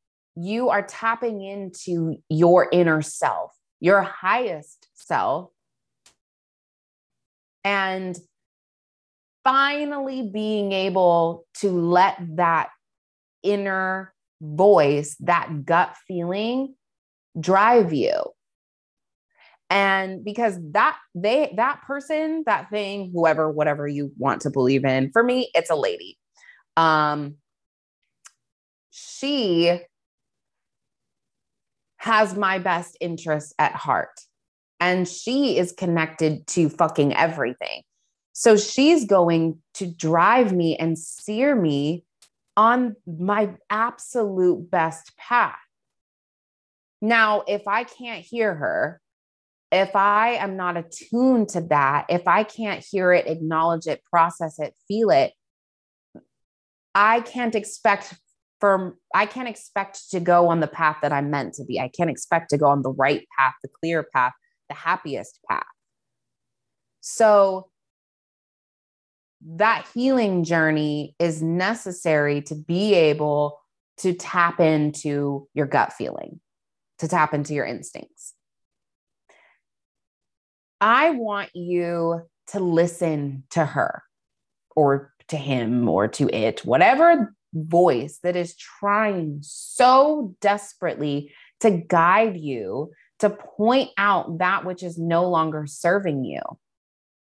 you 0.41 0.69
are 0.69 0.83
tapping 0.83 1.43
into 1.43 2.17
your 2.29 2.69
inner 2.71 3.03
self, 3.03 3.53
your 3.81 4.03
highest 4.03 4.89
self, 4.95 5.51
and 7.65 8.17
finally 9.43 10.31
being 10.33 10.71
able 10.73 11.45
to 11.55 11.71
let 11.71 12.17
that 12.37 12.69
inner 13.43 14.15
voice, 14.41 15.17
that 15.21 15.65
gut 15.65 15.97
feeling 16.07 16.75
drive 17.39 17.93
you. 17.93 18.23
And 19.71 20.25
because 20.25 20.59
that 20.73 20.97
they 21.15 21.53
that 21.57 21.83
person, 21.87 22.43
that 22.47 22.71
thing, 22.71 23.11
whoever, 23.13 23.51
whatever 23.51 23.87
you 23.87 24.13
want 24.17 24.43
to 24.43 24.51
believe 24.51 24.85
in, 24.85 25.11
for 25.13 25.23
me, 25.23 25.51
it's 25.55 25.71
a 25.71 25.77
lady. 25.77 26.19
Um, 26.77 27.35
she 28.91 29.81
has 31.99 32.37
my 32.37 32.59
best 32.59 32.97
interests 33.01 33.53
at 33.59 33.73
heart. 33.73 34.21
And 34.81 35.09
she 35.09 35.59
is 35.59 35.73
connected 35.73 36.47
to 36.49 36.69
fucking 36.69 37.15
everything. 37.15 37.83
So 38.33 38.57
she's 38.57 39.05
going 39.05 39.59
to 39.75 39.87
drive 39.93 40.53
me 40.53 40.77
and 40.77 40.97
steer 40.97 41.57
me 41.57 42.05
on 42.57 42.95
my 43.07 43.51
absolute 43.69 44.71
best 44.71 45.17
path. 45.17 45.59
Now, 47.01 47.45
if 47.47 47.69
I 47.69 47.85
can't 47.85 48.25
hear 48.25 48.55
her, 48.55 49.01
if 49.71 49.95
I 49.95 50.31
am 50.31 50.57
not 50.57 50.77
attuned 50.77 51.51
to 51.51 51.61
that, 51.69 52.07
if 52.09 52.27
I 52.27 52.43
can't 52.43 52.85
hear 52.85 53.13
it, 53.13 53.27
acknowledge 53.27 53.87
it, 53.87 54.03
process 54.11 54.59
it, 54.59 54.75
feel 54.89 55.11
it, 55.11 55.33
I 56.95 57.21
can't 57.21 57.55
expect 57.55 58.15
for 58.61 58.97
I 59.15 59.27
can't 59.27 59.49
expect 59.49 60.11
to 60.11 60.21
go 60.21 60.49
on 60.49 60.61
the 60.61 60.67
path 60.67 60.97
that 61.03 61.13
I'm 61.13 61.31
meant 61.31 61.55
to 61.55 61.65
be. 61.65 61.79
I 61.79 61.89
can't 61.89 62.11
expect 62.11 62.51
to 62.51 62.59
go 62.59 62.67
on 62.67 62.83
the 62.83 62.91
right 62.91 63.25
path, 63.39 63.55
the 63.63 63.69
clear 63.69 64.03
path, 64.03 64.33
the 64.69 64.75
happiest 64.75 65.39
path. 65.49 65.63
So 67.01 67.71
that 69.47 69.87
healing 69.95 70.43
journey 70.43 71.15
is 71.19 71.41
necessary 71.41 72.43
to 72.43 72.57
be 72.57 72.95
able 72.95 73.61
to 73.99 74.13
tap 74.13 74.59
into 74.59 75.49
your 75.55 75.67
gut 75.67 75.93
feeling, 75.93 76.41
to 76.99 77.09
tap 77.09 77.35
into 77.35 77.55
your 77.55 77.67
instincts. 77.67 78.35
I 80.81 81.11
want 81.11 81.51
you 81.55 82.23
to 82.49 82.61
listen 82.61 83.45
to 83.51 83.65
her 83.65 84.03
or 84.75 85.13
to 85.29 85.37
him 85.37 85.89
or 85.89 86.09
to 86.09 86.29
it, 86.35 86.65
whatever 86.65 87.35
voice 87.53 88.19
that 88.23 88.37
is 88.37 88.57
trying 88.57 89.39
so 89.43 90.35
desperately 90.41 91.33
to 91.61 91.71
guide 91.71 92.37
you 92.37 92.93
to 93.19 93.31
point 93.31 93.91
out 93.99 94.39
that 94.39 94.65
which 94.65 94.83
is 94.83 94.99
no 94.99 95.29
longer 95.29 95.67
serving 95.67 96.25
you. 96.25 96.41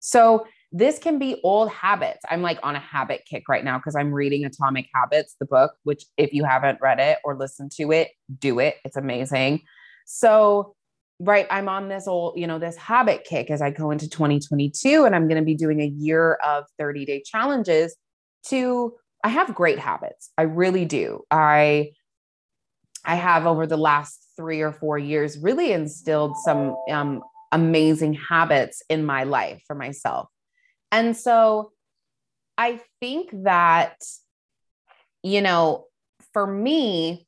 So 0.01 0.47
this 0.77 0.99
can 0.99 1.21
be 1.21 1.41
old 1.45 1.71
habits. 1.71 2.25
I'm 2.29 2.43
like 2.43 2.59
on 2.65 2.75
a 2.75 2.81
habit 2.81 3.23
kick 3.31 3.49
right 3.49 3.63
now 3.63 3.79
because 3.79 3.95
I'm 3.95 4.13
reading 4.13 4.45
Atomic 4.45 4.89
Habits, 4.93 5.37
the 5.39 5.47
book, 5.47 5.73
which 5.85 6.05
if 6.17 6.33
you 6.33 6.43
haven't 6.43 6.81
read 6.83 6.99
it 6.99 7.19
or 7.23 7.37
listened 7.37 7.71
to 7.77 7.93
it, 7.93 8.11
do 8.41 8.59
it. 8.59 8.79
It's 8.85 8.97
amazing. 8.97 9.63
So, 10.05 10.75
right, 11.21 11.47
I'm 11.49 11.69
on 11.69 11.89
this 11.89 12.09
old, 12.09 12.37
you 12.37 12.49
know, 12.49 12.59
this 12.59 12.77
habit 12.77 13.23
kick 13.23 13.53
as 13.53 13.63
I 13.63 13.71
go 13.71 13.93
into 13.93 14.11
2022 14.11 15.05
and 15.05 15.15
I'm 15.15 15.29
going 15.29 15.41
to 15.41 15.45
be 15.45 15.55
doing 15.55 15.81
a 15.81 15.87
year 15.87 16.41
of 16.45 16.65
30 16.77 17.05
day 17.05 17.23
challenges 17.25 17.95
to 18.49 18.95
I 19.23 19.29
have 19.29 19.55
great 19.55 19.79
habits. 19.79 20.33
I 20.37 20.43
really 20.43 20.87
do. 20.87 21.23
I 21.31 21.93
I 23.05 23.15
have 23.15 23.47
over 23.47 23.65
the 23.65 23.77
last 23.77 24.27
3 24.37 24.61
or 24.63 24.73
4 24.73 24.99
years 24.99 25.39
really 25.39 25.71
instilled 25.71 26.37
some 26.39 26.77
um 26.91 27.23
amazing 27.53 28.15
habits 28.15 28.83
in 28.91 29.07
my 29.07 29.23
life 29.23 29.63
for 29.69 29.77
myself 29.77 30.29
and 30.95 31.17
so 31.17 31.73
I 32.57 32.81
think 33.01 33.31
that, 33.43 33.97
you 35.25 35.43
know, 35.43 35.87
for 36.33 36.47
me, 36.47 37.27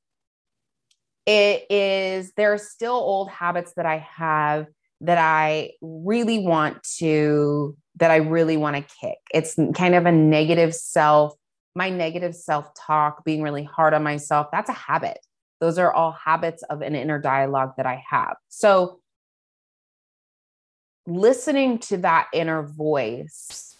it 1.27 1.67
is, 1.69 2.33
there 2.37 2.53
are 2.53 2.59
still 2.59 2.93
old 2.93 3.29
habits 3.29 3.73
that 3.77 3.85
I 3.85 3.99
have 3.99 4.69
that 5.01 5.19
I 5.19 5.73
really 5.81 6.47
want 6.47 6.81
to, 6.99 7.77
that 7.97 8.13
I 8.13 8.17
really 8.17 8.57
want 8.57 8.77
to 8.77 8.95
kick. 9.01 9.19
It's 9.35 9.57
kind 9.75 9.97
of 9.97 10.07
a 10.07 10.13
negative 10.13 10.73
self, 10.73 11.35
my 11.75 11.91
negative 11.91 12.37
self 12.37 12.71
talk, 12.75 13.25
being 13.25 13.43
really 13.43 13.65
hard 13.65 13.95
on 13.95 14.05
myself. 14.05 14.47
That's 14.53 14.71
a 14.71 14.75
habit. 14.75 15.19
Those 15.61 15.77
are 15.77 15.93
all 15.93 16.13
habits 16.13 16.63
of 16.71 16.83
an 16.83 16.95
inner 16.95 17.19
dialogue 17.19 17.73
that 17.79 17.87
I 17.87 18.01
have. 18.09 18.37
So 18.49 19.01
listening 21.07 21.79
to 21.79 21.99
that 21.99 22.29
inner 22.33 22.63
voice 22.63 23.77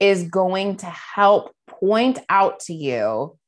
is 0.00 0.24
going 0.24 0.76
to 0.76 0.86
help 0.86 1.54
point 1.66 2.18
out 2.28 2.60
to 2.60 2.74
you 2.74 3.38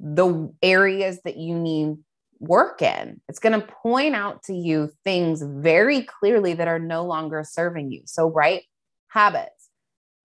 the 0.00 0.52
areas 0.62 1.20
that 1.24 1.36
you 1.36 1.58
need 1.58 1.96
work 2.40 2.82
in. 2.82 3.20
It's 3.28 3.38
going 3.38 3.58
to 3.58 3.66
point 3.66 4.14
out 4.14 4.42
to 4.44 4.54
you 4.54 4.90
things 5.04 5.42
very 5.42 6.02
clearly 6.02 6.54
that 6.54 6.68
are 6.68 6.78
no 6.78 7.04
longer 7.04 7.44
serving 7.44 7.90
you. 7.90 8.02
So, 8.06 8.30
right? 8.30 8.62
Habits, 9.08 9.70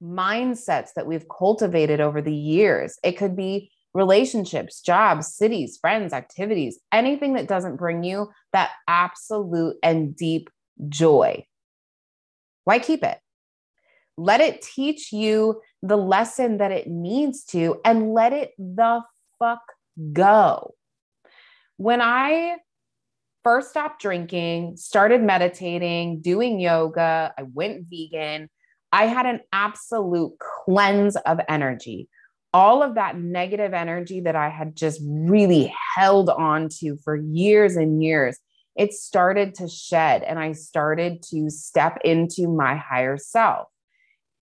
mindsets 0.04 0.94
that 0.96 1.08
we've 1.08 1.26
cultivated 1.30 2.02
over 2.02 2.22
the 2.22 2.36
years. 2.36 2.98
It 3.04 3.14
could 3.14 3.36
be 3.36 3.72
relationships, 3.94 4.82
jobs, 4.82 5.34
cities, 5.34 5.78
friends, 5.80 6.14
activities, 6.14 6.80
anything 6.92 7.34
that 7.34 7.48
doesn't 7.48 7.78
bring 7.78 8.04
you 8.04 8.30
that 8.54 8.72
absolute 8.88 9.78
and 9.82 10.16
deep 10.16 10.50
joy. 10.88 11.46
Why 12.64 12.80
keep 12.80 13.04
it? 13.04 13.18
Let 14.18 14.42
it 14.42 14.62
teach 14.62 15.12
you 15.12 15.62
the 15.82 15.98
lesson 15.98 16.58
that 16.58 16.72
it 16.72 16.88
needs 16.88 17.44
to 17.46 17.80
and 17.86 18.14
let 18.14 18.34
it 18.34 18.52
the 18.58 19.02
fuck 19.40 19.62
go. 20.14 20.76
When 21.78 22.02
I 22.02 22.58
first 23.44 23.70
stopped 23.70 24.02
drinking, 24.02 24.76
started 24.78 25.24
meditating, 25.24 26.22
doing 26.22 26.60
yoga, 26.60 27.34
I 27.38 27.44
went 27.44 27.86
vegan, 27.90 28.50
I 28.92 29.06
had 29.06 29.26
an 29.26 29.40
absolute 29.54 30.34
cleanse 30.40 31.16
of 31.16 31.40
energy. 31.48 32.10
All 32.54 32.84
of 32.84 32.96
that 32.96 33.18
negative 33.18 33.74
energy 33.74 34.22
that 34.22 34.36
I 34.36 34.50
had 34.50 34.76
just 34.76 35.00
really 35.04 35.74
held 35.96 36.30
on 36.30 36.68
to 36.80 36.98
for 37.04 37.16
years 37.16 37.76
and 37.76 38.04
years 38.04 38.38
it 38.76 38.94
started 38.94 39.56
to 39.56 39.68
shed 39.68 40.24
and 40.24 40.40
I 40.40 40.54
started 40.54 41.22
to 41.32 41.50
step 41.50 42.00
into 42.04 42.48
my 42.48 42.76
higher 42.76 43.18
self. 43.18 43.68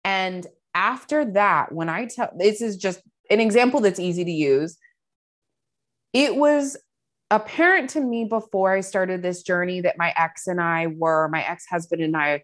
And 0.04 0.46
after 0.74 1.26
that, 1.34 1.72
when 1.72 1.90
I 1.90 2.06
tell 2.06 2.32
this 2.38 2.62
is 2.62 2.78
just 2.78 3.02
an 3.30 3.40
example 3.40 3.80
that's 3.80 4.00
easy 4.00 4.26
to 4.26 4.32
use, 4.32 4.78
it 6.14 6.36
was 6.36 6.78
apparent 7.32 7.90
to 7.92 8.02
me 8.02 8.26
before 8.26 8.74
I 8.74 8.82
started 8.82 9.22
this 9.22 9.42
journey 9.42 9.82
that 9.82 9.98
my 9.98 10.14
ex 10.16 10.48
and 10.48 10.62
I 10.62 10.88
were, 10.88 11.28
my 11.30 11.44
ex 11.44 11.66
husband 11.66 12.02
and 12.02 12.16
I 12.16 12.44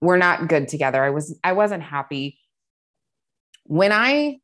were 0.00 0.16
not 0.16 0.48
good 0.48 0.68
together. 0.68 1.02
I 1.02 1.10
was, 1.10 1.38
I 1.42 1.52
wasn't 1.52 1.82
happy. 1.82 2.38
When 3.64 3.90
I 3.90 4.38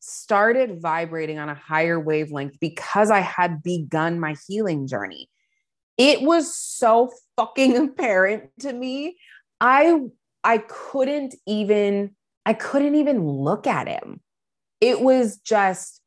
started 0.00 0.80
vibrating 0.80 1.38
on 1.38 1.48
a 1.48 1.54
higher 1.54 2.00
wavelength 2.00 2.58
because 2.58 3.10
I 3.10 3.20
had 3.20 3.62
begun 3.62 4.18
my 4.18 4.34
healing 4.48 4.86
journey, 4.86 5.28
it 6.00 6.22
was 6.22 6.56
so 6.56 7.12
fucking 7.36 7.76
apparent 7.88 8.44
to 8.60 8.72
me. 8.72 9.18
I 9.60 10.00
I 10.42 10.58
couldn't 10.58 11.34
even 11.46 12.16
I 12.46 12.54
couldn't 12.54 12.94
even 12.94 13.22
look 13.22 13.66
at 13.66 13.86
him. 13.86 14.22
It 14.80 15.02
was 15.02 15.36
just 15.36 16.00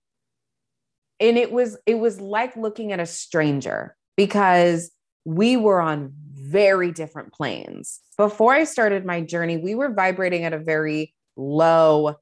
and 1.19 1.37
it 1.37 1.51
was 1.51 1.77
it 1.85 1.99
was 1.99 2.19
like 2.19 2.55
looking 2.57 2.91
at 2.91 2.99
a 2.99 3.05
stranger 3.05 3.95
because 4.17 4.91
we 5.25 5.57
were 5.57 5.79
on 5.79 6.11
very 6.33 6.91
different 6.91 7.31
planes. 7.31 7.99
Before 8.17 8.51
I 8.51 8.63
started 8.63 9.05
my 9.05 9.21
journey, 9.21 9.57
we 9.57 9.75
were 9.75 9.93
vibrating 9.93 10.43
at 10.43 10.53
a 10.53 10.59
very 10.59 11.13
low 11.37 12.15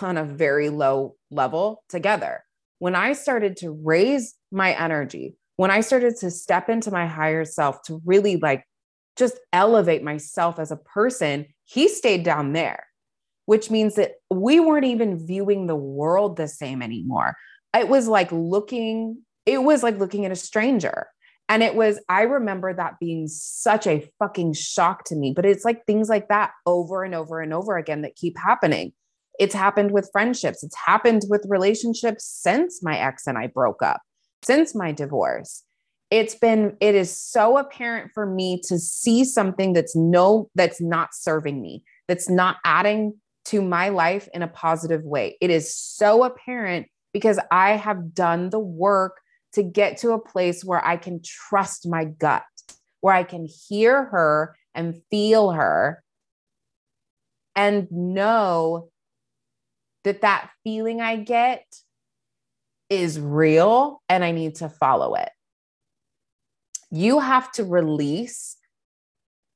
on 0.00 0.16
a 0.16 0.24
very 0.24 0.70
low 0.70 1.16
level 1.32 1.82
together. 1.88 2.44
When 2.78 2.94
I 2.94 3.14
started 3.14 3.56
to 3.58 3.72
raise 3.72 4.34
my 4.52 4.72
energy, 4.74 5.34
when 5.56 5.70
I 5.70 5.80
started 5.80 6.16
to 6.16 6.30
step 6.30 6.68
into 6.68 6.90
my 6.90 7.06
higher 7.06 7.44
self 7.44 7.82
to 7.82 8.00
really 8.04 8.36
like 8.36 8.64
just 9.16 9.38
elevate 9.52 10.02
myself 10.02 10.58
as 10.58 10.70
a 10.70 10.76
person, 10.76 11.46
he 11.64 11.88
stayed 11.88 12.24
down 12.24 12.52
there, 12.52 12.84
which 13.46 13.70
means 13.70 13.94
that 13.94 14.12
we 14.30 14.58
weren't 14.58 14.86
even 14.86 15.24
viewing 15.24 15.66
the 15.66 15.76
world 15.76 16.36
the 16.36 16.48
same 16.48 16.82
anymore. 16.82 17.36
It 17.76 17.88
was 17.88 18.08
like 18.08 18.30
looking, 18.32 19.18
it 19.46 19.62
was 19.62 19.82
like 19.82 19.98
looking 19.98 20.24
at 20.24 20.32
a 20.32 20.36
stranger. 20.36 21.06
And 21.48 21.62
it 21.62 21.74
was, 21.74 22.00
I 22.08 22.22
remember 22.22 22.72
that 22.72 22.98
being 22.98 23.28
such 23.28 23.86
a 23.86 24.08
fucking 24.18 24.54
shock 24.54 25.04
to 25.04 25.16
me. 25.16 25.32
But 25.36 25.44
it's 25.44 25.64
like 25.64 25.84
things 25.84 26.08
like 26.08 26.28
that 26.28 26.52
over 26.64 27.04
and 27.04 27.14
over 27.14 27.40
and 27.40 27.52
over 27.52 27.76
again 27.76 28.02
that 28.02 28.16
keep 28.16 28.36
happening. 28.38 28.92
It's 29.38 29.54
happened 29.54 29.90
with 29.90 30.08
friendships, 30.10 30.64
it's 30.64 30.76
happened 30.76 31.22
with 31.28 31.44
relationships 31.48 32.24
since 32.24 32.82
my 32.82 32.98
ex 32.98 33.26
and 33.26 33.36
I 33.36 33.48
broke 33.48 33.82
up 33.82 34.00
since 34.44 34.74
my 34.74 34.92
divorce 34.92 35.62
it's 36.10 36.34
been 36.34 36.76
it 36.80 36.94
is 36.94 37.18
so 37.18 37.56
apparent 37.56 38.10
for 38.12 38.26
me 38.26 38.60
to 38.62 38.78
see 38.78 39.24
something 39.24 39.72
that's 39.72 39.96
no 39.96 40.50
that's 40.54 40.80
not 40.80 41.14
serving 41.14 41.60
me 41.60 41.82
that's 42.08 42.28
not 42.28 42.56
adding 42.64 43.14
to 43.46 43.60
my 43.60 43.90
life 43.90 44.26
in 44.32 44.40
a 44.40 44.48
positive 44.48 45.04
way. 45.04 45.36
It 45.40 45.50
is 45.50 45.74
so 45.76 46.24
apparent 46.24 46.86
because 47.14 47.38
i 47.50 47.70
have 47.70 48.12
done 48.12 48.50
the 48.50 48.58
work 48.58 49.20
to 49.54 49.62
get 49.62 49.96
to 49.98 50.10
a 50.10 50.18
place 50.18 50.62
where 50.62 50.84
i 50.84 50.98
can 50.98 51.22
trust 51.24 51.88
my 51.88 52.04
gut 52.04 52.42
where 53.00 53.14
i 53.14 53.22
can 53.22 53.46
hear 53.68 54.04
her 54.04 54.54
and 54.74 55.00
feel 55.10 55.52
her 55.52 56.02
and 57.56 57.86
know 57.90 58.90
that 60.02 60.20
that 60.20 60.50
feeling 60.64 61.00
i 61.00 61.16
get 61.16 61.64
is 62.90 63.18
real 63.18 64.02
and 64.08 64.24
I 64.24 64.32
need 64.32 64.56
to 64.56 64.68
follow 64.68 65.14
it. 65.14 65.30
You 66.90 67.20
have 67.20 67.50
to 67.52 67.64
release 67.64 68.56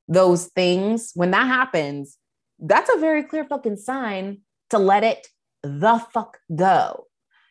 those 0.07 0.47
things. 0.47 1.11
When 1.15 1.31
that 1.31 1.47
happens, 1.47 2.17
that's 2.59 2.89
a 2.93 2.99
very 2.99 3.23
clear 3.23 3.45
fucking 3.45 3.77
sign 3.77 4.39
to 4.71 4.77
let 4.77 5.03
it 5.03 5.27
the 5.63 5.99
fuck 6.13 6.39
go. 6.53 7.05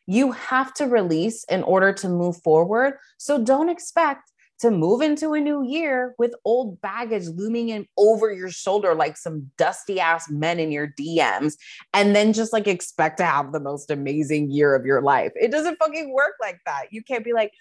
You 0.06 0.32
have 0.32 0.72
to 0.74 0.86
release 0.86 1.44
in 1.44 1.62
order 1.62 1.92
to 1.94 2.08
move 2.08 2.40
forward. 2.42 2.94
So 3.18 3.42
don't 3.42 3.68
expect 3.68 4.30
to 4.60 4.70
move 4.70 5.00
into 5.00 5.32
a 5.32 5.40
new 5.40 5.64
year 5.64 6.14
with 6.18 6.34
old 6.44 6.80
baggage 6.80 7.26
looming 7.28 7.68
in 7.68 7.86
over 7.96 8.32
your 8.32 8.50
shoulder 8.50 8.94
like 8.94 9.16
some 9.16 9.50
dusty 9.56 10.00
ass 10.00 10.28
men 10.30 10.58
in 10.58 10.72
your 10.72 10.92
DMs 10.98 11.54
and 11.94 12.14
then 12.14 12.32
just 12.32 12.52
like 12.52 12.66
expect 12.66 13.18
to 13.18 13.24
have 13.24 13.52
the 13.52 13.60
most 13.60 13.90
amazing 13.90 14.50
year 14.50 14.74
of 14.74 14.84
your 14.84 15.00
life. 15.00 15.32
It 15.36 15.50
doesn't 15.50 15.78
fucking 15.78 16.12
work 16.12 16.34
like 16.40 16.58
that. 16.66 16.86
You 16.90 17.02
can't 17.02 17.24
be 17.24 17.32
like, 17.32 17.52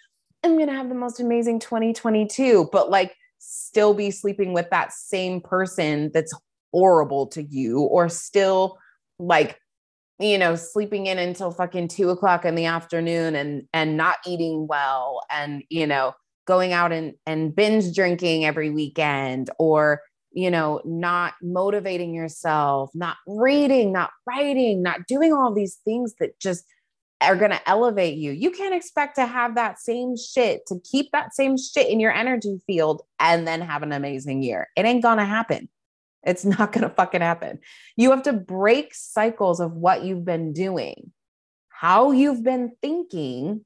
I'm 0.43 0.55
going 0.55 0.67
to 0.67 0.73
have 0.73 0.89
the 0.89 0.95
most 0.95 1.19
amazing 1.19 1.59
2022, 1.59 2.69
but 2.71 2.89
like 2.89 3.15
still 3.39 3.93
be 3.93 4.11
sleeping 4.11 4.53
with 4.53 4.69
that 4.71 4.91
same 4.91 5.41
person 5.41 6.11
that's 6.13 6.33
horrible 6.73 7.27
to 7.27 7.43
you 7.43 7.81
or 7.81 8.09
still 8.09 8.77
like 9.19 9.59
you 10.19 10.37
know 10.37 10.55
sleeping 10.55 11.05
in 11.05 11.17
until 11.17 11.51
fucking 11.51 11.87
two 11.87 12.09
o'clock 12.09 12.45
in 12.45 12.55
the 12.55 12.65
afternoon 12.65 13.35
and 13.35 13.67
and 13.73 13.95
not 13.95 14.17
eating 14.25 14.67
well 14.67 15.21
and 15.29 15.63
you 15.69 15.87
know 15.87 16.13
going 16.47 16.73
out 16.73 16.91
and, 16.91 17.13
and 17.25 17.55
binge 17.55 17.93
drinking 17.93 18.45
every 18.45 18.69
weekend 18.69 19.49
or 19.59 20.01
you 20.31 20.49
know 20.51 20.81
not 20.85 21.33
motivating 21.41 22.13
yourself 22.13 22.89
not 22.93 23.15
reading 23.25 23.91
not 23.93 24.11
writing 24.25 24.83
not 24.83 25.07
doing 25.07 25.33
all 25.33 25.53
these 25.53 25.77
things 25.85 26.13
that 26.19 26.37
just 26.39 26.65
are 27.21 27.35
going 27.35 27.51
to 27.51 27.69
elevate 27.69 28.17
you. 28.17 28.31
You 28.31 28.51
can't 28.51 28.75
expect 28.75 29.15
to 29.15 29.25
have 29.25 29.55
that 29.55 29.79
same 29.79 30.15
shit, 30.15 30.65
to 30.67 30.79
keep 30.83 31.11
that 31.11 31.33
same 31.33 31.57
shit 31.57 31.89
in 31.89 31.99
your 31.99 32.11
energy 32.11 32.61
field 32.67 33.01
and 33.19 33.47
then 33.47 33.61
have 33.61 33.83
an 33.83 33.91
amazing 33.91 34.43
year. 34.43 34.67
It 34.75 34.85
ain't 34.85 35.01
to 35.17 35.25
happen. 35.25 35.69
It's 36.23 36.45
not 36.59 36.73
to 36.73 36.89
fucking 36.89 37.21
happen. 37.21 37.59
You 37.95 38.11
have 38.11 38.23
to 38.23 38.33
break 38.33 38.93
cycles 38.93 39.59
of 39.59 39.73
what 39.73 40.03
you've 40.03 40.25
been 40.25 40.53
doing, 40.53 41.11
how 41.69 42.11
you've 42.11 42.43
been 42.43 42.73
thinking 42.81 43.65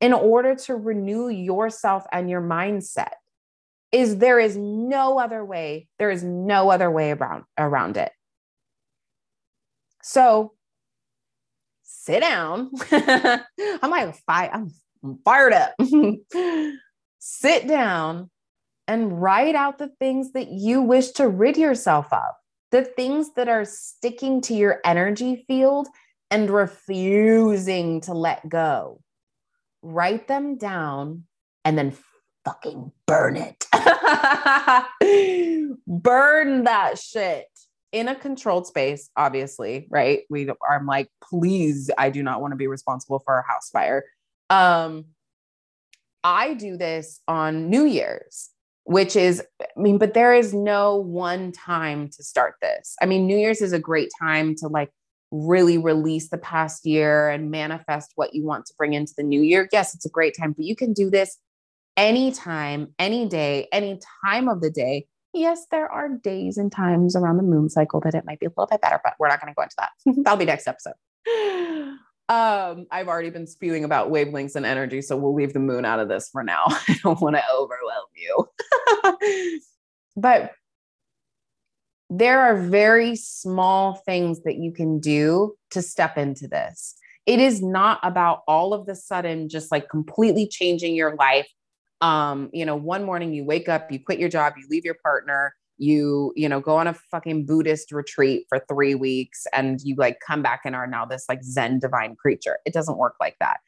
in 0.00 0.12
order 0.12 0.54
to 0.54 0.76
renew 0.76 1.28
yourself 1.28 2.04
and 2.12 2.28
your 2.28 2.42
mindset. 2.42 3.12
Is 3.92 4.18
there 4.18 4.38
is 4.38 4.56
no 4.56 5.18
other 5.18 5.44
way. 5.44 5.88
There 5.98 6.10
is 6.10 6.22
no 6.22 6.70
other 6.70 6.90
way 6.90 7.12
around 7.12 7.44
around 7.56 7.96
it. 7.96 8.12
So 10.02 10.52
sit 11.82 12.20
down. 12.20 12.70
I'm 12.92 13.90
like, 13.90 14.16
fire, 14.26 14.50
I'm 14.52 14.70
fired 15.24 15.52
up. 15.52 15.74
sit 17.18 17.66
down 17.66 18.30
and 18.88 19.20
write 19.20 19.54
out 19.54 19.78
the 19.78 19.90
things 19.98 20.32
that 20.32 20.48
you 20.48 20.82
wish 20.82 21.10
to 21.12 21.28
rid 21.28 21.56
yourself 21.56 22.12
of, 22.12 22.34
the 22.70 22.84
things 22.84 23.34
that 23.34 23.48
are 23.48 23.64
sticking 23.64 24.40
to 24.42 24.54
your 24.54 24.80
energy 24.84 25.44
field 25.48 25.88
and 26.30 26.50
refusing 26.50 28.00
to 28.02 28.14
let 28.14 28.48
go. 28.48 29.00
Write 29.88 30.26
them 30.26 30.58
down 30.58 31.22
and 31.64 31.78
then 31.78 31.96
fucking 32.44 32.90
burn 33.06 33.36
it. 33.36 33.64
burn 35.86 36.64
that 36.64 36.98
shit 36.98 37.46
in 37.92 38.08
a 38.08 38.16
controlled 38.16 38.66
space, 38.66 39.10
obviously, 39.16 39.86
right? 39.88 40.22
We 40.28 40.50
I'm 40.68 40.86
like, 40.86 41.08
please, 41.22 41.88
I 41.96 42.10
do 42.10 42.24
not 42.24 42.40
want 42.40 42.50
to 42.50 42.56
be 42.56 42.66
responsible 42.66 43.22
for 43.24 43.38
a 43.38 43.46
house 43.46 43.70
fire. 43.70 44.02
Um, 44.50 45.04
I 46.24 46.54
do 46.54 46.76
this 46.76 47.20
on 47.28 47.70
New 47.70 47.84
Year's, 47.84 48.50
which 48.82 49.14
is, 49.14 49.40
I 49.62 49.66
mean, 49.76 49.98
but 49.98 50.14
there 50.14 50.34
is 50.34 50.52
no 50.52 50.96
one 50.96 51.52
time 51.52 52.08
to 52.16 52.24
start 52.24 52.56
this. 52.60 52.96
I 53.00 53.06
mean, 53.06 53.28
New 53.28 53.36
Year's 53.36 53.62
is 53.62 53.72
a 53.72 53.78
great 53.78 54.10
time 54.20 54.56
to 54.56 54.66
like 54.66 54.90
really 55.30 55.78
release 55.78 56.28
the 56.28 56.38
past 56.38 56.86
year 56.86 57.28
and 57.28 57.50
manifest 57.50 58.12
what 58.14 58.34
you 58.34 58.44
want 58.44 58.66
to 58.66 58.74
bring 58.78 58.92
into 58.92 59.12
the 59.16 59.22
new 59.22 59.40
year. 59.40 59.68
Yes, 59.72 59.94
it's 59.94 60.06
a 60.06 60.10
great 60.10 60.36
time, 60.38 60.52
but 60.52 60.64
you 60.64 60.76
can 60.76 60.92
do 60.92 61.10
this 61.10 61.36
anytime, 61.96 62.94
any 62.98 63.28
day, 63.28 63.68
any 63.72 64.00
time 64.24 64.48
of 64.48 64.60
the 64.60 64.70
day 64.70 65.06
yes, 65.36 65.66
there 65.70 65.90
are 65.90 66.08
days 66.08 66.56
and 66.56 66.72
times 66.72 67.14
around 67.14 67.36
the 67.36 67.42
moon 67.42 67.68
cycle 67.68 68.00
that 68.00 68.14
it 68.14 68.24
might 68.24 68.40
be 68.40 68.46
a 68.46 68.48
little 68.50 68.66
bit 68.66 68.80
better, 68.80 69.00
but 69.04 69.14
we're 69.18 69.28
not 69.28 69.40
going 69.40 69.52
to 69.52 69.54
go 69.54 69.62
into 69.62 69.76
that. 69.78 69.90
That'll 70.24 70.38
be 70.38 70.44
next 70.44 70.66
episode. 70.66 70.94
Um, 72.28 72.88
I've 72.90 73.06
already 73.06 73.30
been 73.30 73.46
spewing 73.46 73.84
about 73.84 74.10
wavelengths 74.10 74.56
and 74.56 74.66
energy, 74.66 75.00
so 75.00 75.16
we'll 75.16 75.32
leave 75.32 75.52
the 75.52 75.60
moon 75.60 75.84
out 75.84 76.00
of 76.00 76.08
this 76.08 76.28
for 76.28 76.42
now. 76.42 76.64
I 76.66 76.98
don't 77.04 77.20
want 77.20 77.36
to 77.36 77.42
overwhelm 77.54 78.06
you. 78.16 79.60
but 80.16 80.50
there 82.08 82.40
are 82.40 82.56
very 82.56 83.16
small 83.16 83.94
things 84.06 84.42
that 84.44 84.56
you 84.56 84.72
can 84.72 85.00
do 85.00 85.54
to 85.70 85.82
step 85.82 86.16
into 86.16 86.46
this. 86.46 86.94
It 87.26 87.40
is 87.40 87.60
not 87.60 87.98
about 88.02 88.42
all 88.46 88.72
of 88.72 88.86
the 88.86 88.94
sudden 88.94 89.48
just 89.48 89.72
like 89.72 89.88
completely 89.88 90.46
changing 90.46 90.94
your 90.94 91.14
life. 91.16 91.48
Um 92.02 92.50
you 92.52 92.66
know 92.66 92.76
one 92.76 93.04
morning 93.04 93.32
you 93.32 93.44
wake 93.44 93.70
up 93.70 93.90
you 93.90 93.98
quit 93.98 94.18
your 94.18 94.28
job 94.28 94.52
you 94.58 94.66
leave 94.68 94.84
your 94.84 94.98
partner 95.02 95.54
you 95.78 96.30
you 96.36 96.46
know 96.46 96.60
go 96.60 96.76
on 96.76 96.86
a 96.86 96.94
fucking 97.10 97.46
buddhist 97.46 97.90
retreat 97.90 98.44
for 98.50 98.62
3 98.68 98.94
weeks 98.94 99.46
and 99.54 99.80
you 99.80 99.94
like 99.96 100.18
come 100.20 100.42
back 100.42 100.60
and 100.66 100.74
are 100.74 100.86
now 100.86 101.06
this 101.06 101.24
like 101.26 101.42
zen 101.42 101.78
divine 101.78 102.14
creature. 102.14 102.58
It 102.66 102.74
doesn't 102.74 102.98
work 102.98 103.14
like 103.18 103.36
that. 103.40 103.60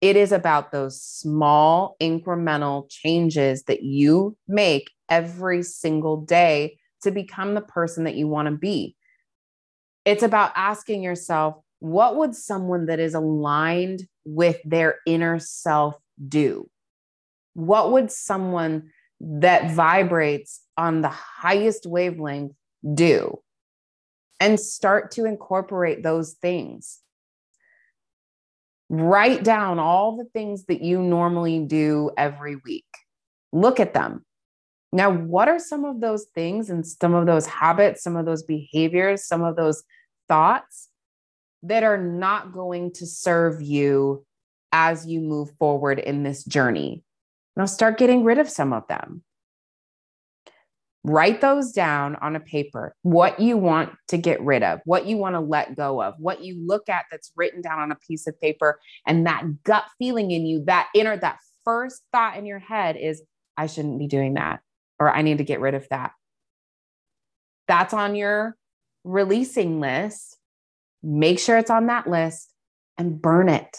It 0.00 0.16
is 0.16 0.32
about 0.32 0.72
those 0.72 1.00
small 1.00 1.96
incremental 2.00 2.90
changes 2.90 3.64
that 3.64 3.84
you 3.84 4.36
make 4.48 4.90
every 5.08 5.62
single 5.62 6.16
day 6.16 6.76
to 7.02 7.10
become 7.10 7.54
the 7.54 7.60
person 7.60 8.04
that 8.04 8.14
you 8.14 8.28
want 8.28 8.46
to 8.46 8.56
be 8.56 8.96
it's 10.04 10.22
about 10.22 10.52
asking 10.54 11.02
yourself 11.02 11.56
what 11.78 12.16
would 12.16 12.34
someone 12.34 12.86
that 12.86 13.00
is 13.00 13.14
aligned 13.14 14.02
with 14.24 14.58
their 14.64 14.96
inner 15.06 15.38
self 15.38 15.96
do 16.28 16.68
what 17.54 17.92
would 17.92 18.10
someone 18.10 18.90
that 19.20 19.70
vibrates 19.72 20.62
on 20.76 21.02
the 21.02 21.08
highest 21.08 21.86
wavelength 21.86 22.52
do? 22.94 23.38
And 24.40 24.58
start 24.58 25.10
to 25.12 25.26
incorporate 25.26 26.02
those 26.02 26.32
things. 26.32 27.00
Write 28.88 29.44
down 29.44 29.78
all 29.78 30.16
the 30.16 30.24
things 30.24 30.64
that 30.64 30.80
you 30.80 31.02
normally 31.02 31.60
do 31.66 32.10
every 32.16 32.56
week. 32.56 32.86
Look 33.52 33.78
at 33.78 33.92
them. 33.92 34.24
Now, 34.92 35.10
what 35.10 35.48
are 35.48 35.58
some 35.58 35.84
of 35.84 36.00
those 36.00 36.26
things 36.34 36.68
and 36.68 36.84
some 36.86 37.14
of 37.14 37.26
those 37.26 37.46
habits, 37.46 38.02
some 38.02 38.16
of 38.16 38.26
those 38.26 38.42
behaviors, 38.42 39.24
some 39.24 39.42
of 39.42 39.56
those 39.56 39.84
thoughts 40.28 40.88
that 41.62 41.84
are 41.84 41.98
not 41.98 42.52
going 42.52 42.92
to 42.94 43.06
serve 43.06 43.62
you 43.62 44.24
as 44.72 45.06
you 45.06 45.20
move 45.20 45.50
forward 45.58 45.98
in 45.98 46.22
this 46.24 46.44
journey? 46.44 47.04
Now 47.56 47.66
start 47.66 47.98
getting 47.98 48.24
rid 48.24 48.38
of 48.38 48.48
some 48.48 48.72
of 48.72 48.86
them. 48.88 49.22
Write 51.02 51.40
those 51.40 51.72
down 51.72 52.16
on 52.16 52.36
a 52.36 52.40
paper, 52.40 52.94
what 53.02 53.40
you 53.40 53.56
want 53.56 53.92
to 54.08 54.18
get 54.18 54.40
rid 54.42 54.62
of, 54.62 54.80
what 54.84 55.06
you 55.06 55.16
want 55.16 55.34
to 55.34 55.40
let 55.40 55.74
go 55.74 56.02
of, 56.02 56.14
what 56.18 56.44
you 56.44 56.62
look 56.66 56.90
at 56.90 57.06
that's 57.10 57.32
written 57.36 57.62
down 57.62 57.78
on 57.78 57.90
a 57.90 57.96
piece 57.96 58.26
of 58.26 58.38
paper. 58.38 58.78
And 59.06 59.26
that 59.26 59.62
gut 59.62 59.84
feeling 59.98 60.30
in 60.30 60.44
you, 60.44 60.64
that 60.66 60.88
inner, 60.94 61.16
that 61.16 61.38
first 61.64 62.02
thought 62.12 62.36
in 62.36 62.44
your 62.44 62.58
head 62.58 62.96
is, 62.96 63.22
I 63.56 63.66
shouldn't 63.66 63.98
be 63.98 64.08
doing 64.08 64.34
that, 64.34 64.60
or 65.00 65.10
I 65.10 65.22
need 65.22 65.38
to 65.38 65.44
get 65.44 65.60
rid 65.60 65.74
of 65.74 65.88
that. 65.88 66.12
That's 67.66 67.94
on 67.94 68.14
your 68.14 68.56
releasing 69.02 69.80
list. 69.80 70.36
Make 71.02 71.38
sure 71.38 71.56
it's 71.56 71.70
on 71.70 71.86
that 71.86 72.08
list 72.08 72.52
and 72.98 73.20
burn 73.20 73.48
it. 73.48 73.78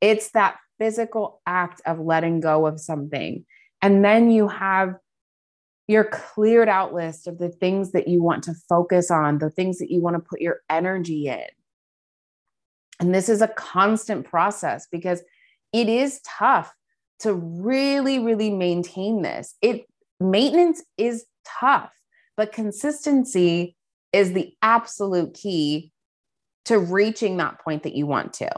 It's 0.00 0.32
that 0.32 0.56
physical 0.78 1.40
act 1.46 1.80
of 1.86 2.00
letting 2.00 2.40
go 2.40 2.66
of 2.66 2.80
something. 2.80 3.46
And 3.80 4.04
then 4.04 4.30
you 4.30 4.48
have 4.48 4.96
your 5.86 6.04
cleared 6.04 6.68
out 6.68 6.92
list 6.92 7.26
of 7.26 7.38
the 7.38 7.48
things 7.48 7.92
that 7.92 8.08
you 8.08 8.22
want 8.22 8.44
to 8.44 8.54
focus 8.68 9.10
on, 9.10 9.38
the 9.38 9.50
things 9.50 9.78
that 9.78 9.90
you 9.90 10.00
want 10.00 10.16
to 10.16 10.20
put 10.20 10.40
your 10.40 10.60
energy 10.68 11.28
in. 11.28 11.46
And 13.00 13.14
this 13.14 13.28
is 13.28 13.40
a 13.40 13.48
constant 13.48 14.26
process 14.26 14.88
because 14.90 15.22
it 15.72 15.88
is 15.88 16.20
tough 16.26 16.72
to 17.20 17.32
really, 17.32 18.18
really 18.18 18.50
maintain 18.50 19.22
this. 19.22 19.54
It 19.62 19.86
maintenance 20.20 20.82
is 20.96 21.24
tough, 21.60 21.92
but 22.36 22.52
consistency 22.52 23.76
is 24.12 24.32
the 24.32 24.54
absolute 24.62 25.34
key 25.34 25.92
to 26.64 26.78
reaching 26.78 27.36
that 27.38 27.60
point 27.60 27.82
that 27.84 27.94
you 27.94 28.06
want 28.06 28.34
to. 28.34 28.50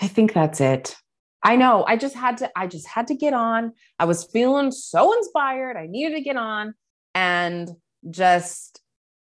I 0.00 0.08
think 0.08 0.32
that's 0.32 0.60
it. 0.60 0.96
I 1.42 1.56
know. 1.56 1.84
I 1.86 1.96
just 1.96 2.14
had 2.14 2.38
to, 2.38 2.50
I 2.56 2.66
just 2.66 2.88
had 2.88 3.06
to 3.08 3.14
get 3.14 3.34
on. 3.34 3.72
I 3.98 4.06
was 4.06 4.24
feeling 4.24 4.72
so 4.72 5.12
inspired. 5.12 5.76
I 5.76 5.86
needed 5.86 6.16
to 6.16 6.22
get 6.22 6.36
on 6.36 6.74
and 7.14 7.70
just 8.10 8.80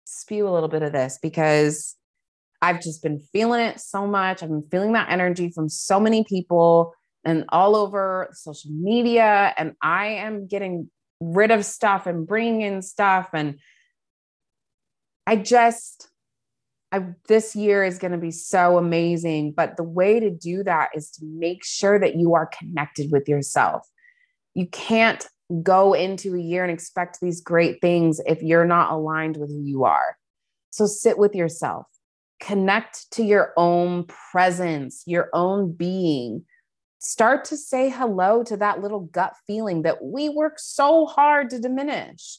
spew 0.04 0.48
a 0.48 0.50
little 0.50 0.68
bit 0.68 0.82
of 0.82 0.92
this 0.92 1.18
because 1.20 1.96
I've 2.62 2.80
just 2.80 3.02
been 3.02 3.18
feeling 3.32 3.60
it 3.60 3.80
so 3.80 4.06
much. 4.06 4.42
I've 4.42 4.48
been 4.48 4.68
feeling 4.70 4.92
that 4.92 5.10
energy 5.10 5.50
from 5.50 5.68
so 5.68 5.98
many 5.98 6.24
people 6.24 6.94
and 7.24 7.44
all 7.48 7.76
over 7.76 8.28
social 8.32 8.70
media. 8.70 9.54
And 9.56 9.74
I 9.82 10.06
am 10.06 10.46
getting 10.46 10.90
rid 11.20 11.50
of 11.50 11.64
stuff 11.64 12.06
and 12.06 12.26
bringing 12.26 12.60
in 12.62 12.82
stuff. 12.82 13.30
And 13.32 13.58
I 15.26 15.36
just, 15.36 16.08
I, 16.92 17.04
this 17.28 17.56
year 17.56 17.82
is 17.82 17.98
going 17.98 18.12
to 18.12 18.18
be 18.18 18.30
so 18.30 18.78
amazing. 18.78 19.52
But 19.52 19.76
the 19.76 19.82
way 19.82 20.20
to 20.20 20.30
do 20.30 20.62
that 20.64 20.90
is 20.94 21.10
to 21.12 21.24
make 21.24 21.64
sure 21.64 21.98
that 21.98 22.16
you 22.16 22.34
are 22.34 22.46
connected 22.46 23.10
with 23.10 23.28
yourself. 23.28 23.88
You 24.54 24.66
can't 24.66 25.26
go 25.62 25.92
into 25.92 26.34
a 26.34 26.40
year 26.40 26.62
and 26.62 26.72
expect 26.72 27.18
these 27.20 27.40
great 27.40 27.80
things 27.80 28.20
if 28.26 28.42
you're 28.42 28.64
not 28.64 28.92
aligned 28.92 29.36
with 29.36 29.50
who 29.50 29.62
you 29.62 29.84
are. 29.84 30.16
So 30.70 30.86
sit 30.86 31.18
with 31.18 31.34
yourself, 31.34 31.86
connect 32.40 33.10
to 33.12 33.22
your 33.22 33.52
own 33.56 34.06
presence, 34.32 35.02
your 35.06 35.28
own 35.32 35.72
being. 35.72 36.44
Start 37.04 37.44
to 37.46 37.56
say 37.56 37.90
hello 37.90 38.42
to 38.44 38.56
that 38.56 38.80
little 38.80 39.00
gut 39.00 39.34
feeling 39.46 39.82
that 39.82 40.02
we 40.02 40.28
work 40.28 40.58
so 40.58 41.06
hard 41.06 41.50
to 41.50 41.60
diminish. 41.60 42.38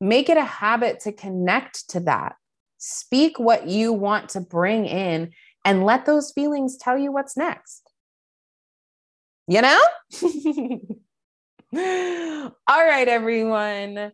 Make 0.00 0.28
it 0.28 0.36
a 0.36 0.44
habit 0.44 1.00
to 1.00 1.12
connect 1.12 1.90
to 1.90 2.00
that 2.00 2.36
Speak 2.84 3.38
what 3.38 3.68
you 3.68 3.92
want 3.92 4.30
to 4.30 4.40
bring 4.40 4.86
in 4.86 5.30
and 5.64 5.84
let 5.84 6.04
those 6.04 6.32
feelings 6.32 6.76
tell 6.76 6.98
you 6.98 7.12
what's 7.12 7.36
next. 7.36 7.88
You 9.46 9.62
know? 9.62 9.80
All 12.66 12.68
right, 12.68 13.06
everyone. 13.06 14.10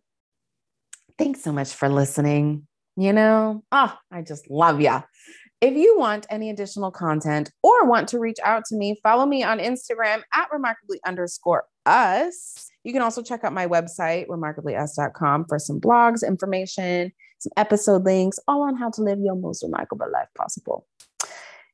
Thanks 1.17 1.43
so 1.43 1.51
much 1.51 1.73
for 1.73 1.89
listening. 1.89 2.67
You 2.99 3.15
know, 3.15 3.65
oh, 3.73 3.97
I 4.13 4.21
just 4.21 4.51
love 4.51 4.83
ya. 4.83 5.01
If 5.61 5.75
you 5.77 5.99
want 5.99 6.25
any 6.31 6.51
additional 6.51 6.93
content 6.93 7.51
or 7.65 7.85
want 7.85 8.09
to 8.11 8.21
reach 8.21 8.39
out 8.45 8.65
to 8.67 8.77
me, 8.77 8.97
follow 9.03 9.27
me 9.27 9.43
on 9.43 9.59
Instagram 9.59 10.23
at 10.33 10.53
remarkably 10.53 11.01
underscore 11.05 11.65
us. 11.85 12.69
You 12.85 12.93
can 12.93 13.03
also 13.03 13.23
check 13.23 13.43
out 13.43 13.53
my 13.53 13.67
website, 13.67 14.29
remarkablyus.com, 14.29 15.47
for 15.49 15.59
some 15.59 15.81
blogs, 15.81 16.25
information, 16.25 17.11
some 17.41 17.51
episode 17.57 18.05
links, 18.05 18.39
all 18.47 18.63
on 18.63 18.77
how 18.77 18.91
to 18.91 19.03
live 19.03 19.19
your 19.19 19.35
most 19.35 19.65
remarkable 19.65 20.09
life 20.13 20.29
possible. 20.37 20.87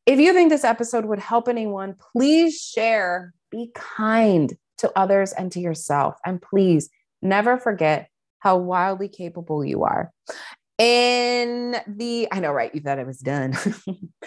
If 0.07 0.19
you 0.19 0.33
think 0.33 0.49
this 0.49 0.65
episode 0.65 1.05
would 1.05 1.19
help 1.19 1.47
anyone, 1.47 1.95
please 2.13 2.59
share. 2.59 3.35
Be 3.51 3.71
kind 3.75 4.57
to 4.79 4.91
others 4.97 5.33
and 5.33 5.53
to 5.53 5.61
yourself. 5.61 6.17
And 6.25 6.41
please 6.41 6.89
never 7.21 7.59
forget 7.59 8.09
how 8.39 8.57
wildly 8.57 9.09
capable 9.09 9.63
you 9.63 9.85
are. 9.85 10.11
In 10.77 11.77
the, 11.87 12.27
I 12.33 12.41
know, 12.41 12.51
right? 12.51 12.75
You 12.75 12.81
thought 12.81 12.99
I 12.99 13.05
was 13.05 13.21
done. 13.21 13.57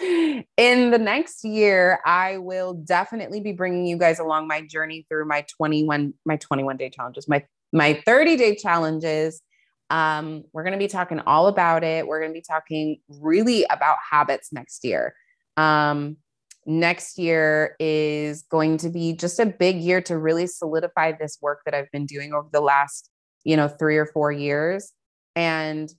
in 0.00 0.90
the 0.90 0.98
next 0.98 1.44
year, 1.44 2.00
I 2.06 2.38
will 2.38 2.72
definitely 2.72 3.40
be 3.40 3.52
bringing 3.52 3.86
you 3.86 3.98
guys 3.98 4.18
along 4.18 4.48
my 4.48 4.62
journey 4.62 5.04
through 5.10 5.26
my 5.26 5.44
21, 5.56 6.14
my 6.24 6.36
21 6.36 6.78
day 6.78 6.88
challenges, 6.88 7.28
my, 7.28 7.44
my 7.72 8.00
30 8.06 8.36
day 8.36 8.54
challenges. 8.54 9.42
Um, 9.90 10.44
we're 10.52 10.64
going 10.64 10.72
to 10.72 10.78
be 10.78 10.88
talking 10.88 11.20
all 11.20 11.48
about 11.48 11.84
it. 11.84 12.06
We're 12.06 12.20
going 12.20 12.30
to 12.30 12.38
be 12.38 12.44
talking 12.46 13.00
really 13.08 13.64
about 13.70 13.98
habits 14.10 14.50
next 14.50 14.84
year. 14.84 15.14
Um, 15.58 16.16
next 16.64 17.18
year 17.18 17.74
is 17.78 18.42
going 18.42 18.78
to 18.78 18.90
be 18.90 19.14
just 19.14 19.38
a 19.38 19.46
big 19.46 19.76
year 19.76 20.00
to 20.02 20.16
really 20.16 20.46
solidify 20.46 21.12
this 21.12 21.38
work 21.40 21.60
that 21.64 21.74
I've 21.74 21.90
been 21.90 22.06
doing 22.06 22.32
over 22.32 22.48
the 22.52 22.60
last, 22.60 23.10
you 23.44 23.56
know, 23.56 23.68
three 23.68 23.96
or 23.96 24.06
four 24.06 24.30
years. 24.30 24.92
And 25.34 25.90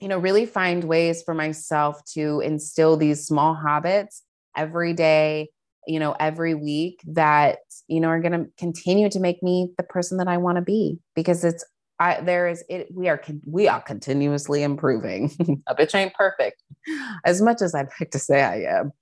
you 0.00 0.08
know, 0.08 0.18
really 0.18 0.46
find 0.46 0.84
ways 0.84 1.22
for 1.22 1.34
myself 1.34 2.04
to 2.14 2.40
instill 2.40 2.96
these 2.96 3.26
small 3.26 3.54
habits 3.54 4.22
every 4.56 4.92
day, 4.92 5.50
you 5.86 5.98
know, 5.98 6.14
every 6.20 6.54
week 6.54 7.00
that, 7.06 7.58
you 7.88 8.00
know, 8.00 8.08
are 8.08 8.20
going 8.20 8.32
to 8.32 8.46
continue 8.58 9.08
to 9.10 9.20
make 9.20 9.42
me 9.42 9.70
the 9.76 9.82
person 9.82 10.18
that 10.18 10.28
I 10.28 10.36
want 10.36 10.56
to 10.56 10.62
be 10.62 10.98
because 11.14 11.44
it's, 11.44 11.64
I, 12.00 12.20
there 12.20 12.46
is 12.46 12.62
it, 12.68 12.88
we 12.94 13.08
are, 13.08 13.20
we 13.44 13.66
are 13.66 13.80
continuously 13.80 14.62
improving. 14.62 15.32
a 15.66 15.74
bitch 15.74 15.96
ain't 15.96 16.14
perfect. 16.14 16.62
As 17.24 17.42
much 17.42 17.60
as 17.60 17.74
I'd 17.74 17.88
like 18.00 18.12
to 18.12 18.20
say 18.20 18.42
I 18.42 18.78
am, 18.78 18.92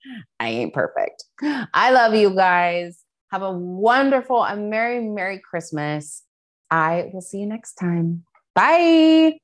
I 0.41 0.49
ain't 0.49 0.73
perfect. 0.73 1.25
I 1.43 1.91
love 1.91 2.15
you 2.15 2.35
guys. 2.35 3.03
Have 3.33 3.43
a 3.43 3.53
wonderful 3.53 4.43
and 4.43 4.71
merry, 4.71 5.07
merry 5.07 5.41
Christmas. 5.41 6.23
I 6.71 7.11
will 7.13 7.21
see 7.21 7.39
you 7.39 7.47
next 7.47 7.75
time. 7.75 8.25
Bye. 8.55 9.39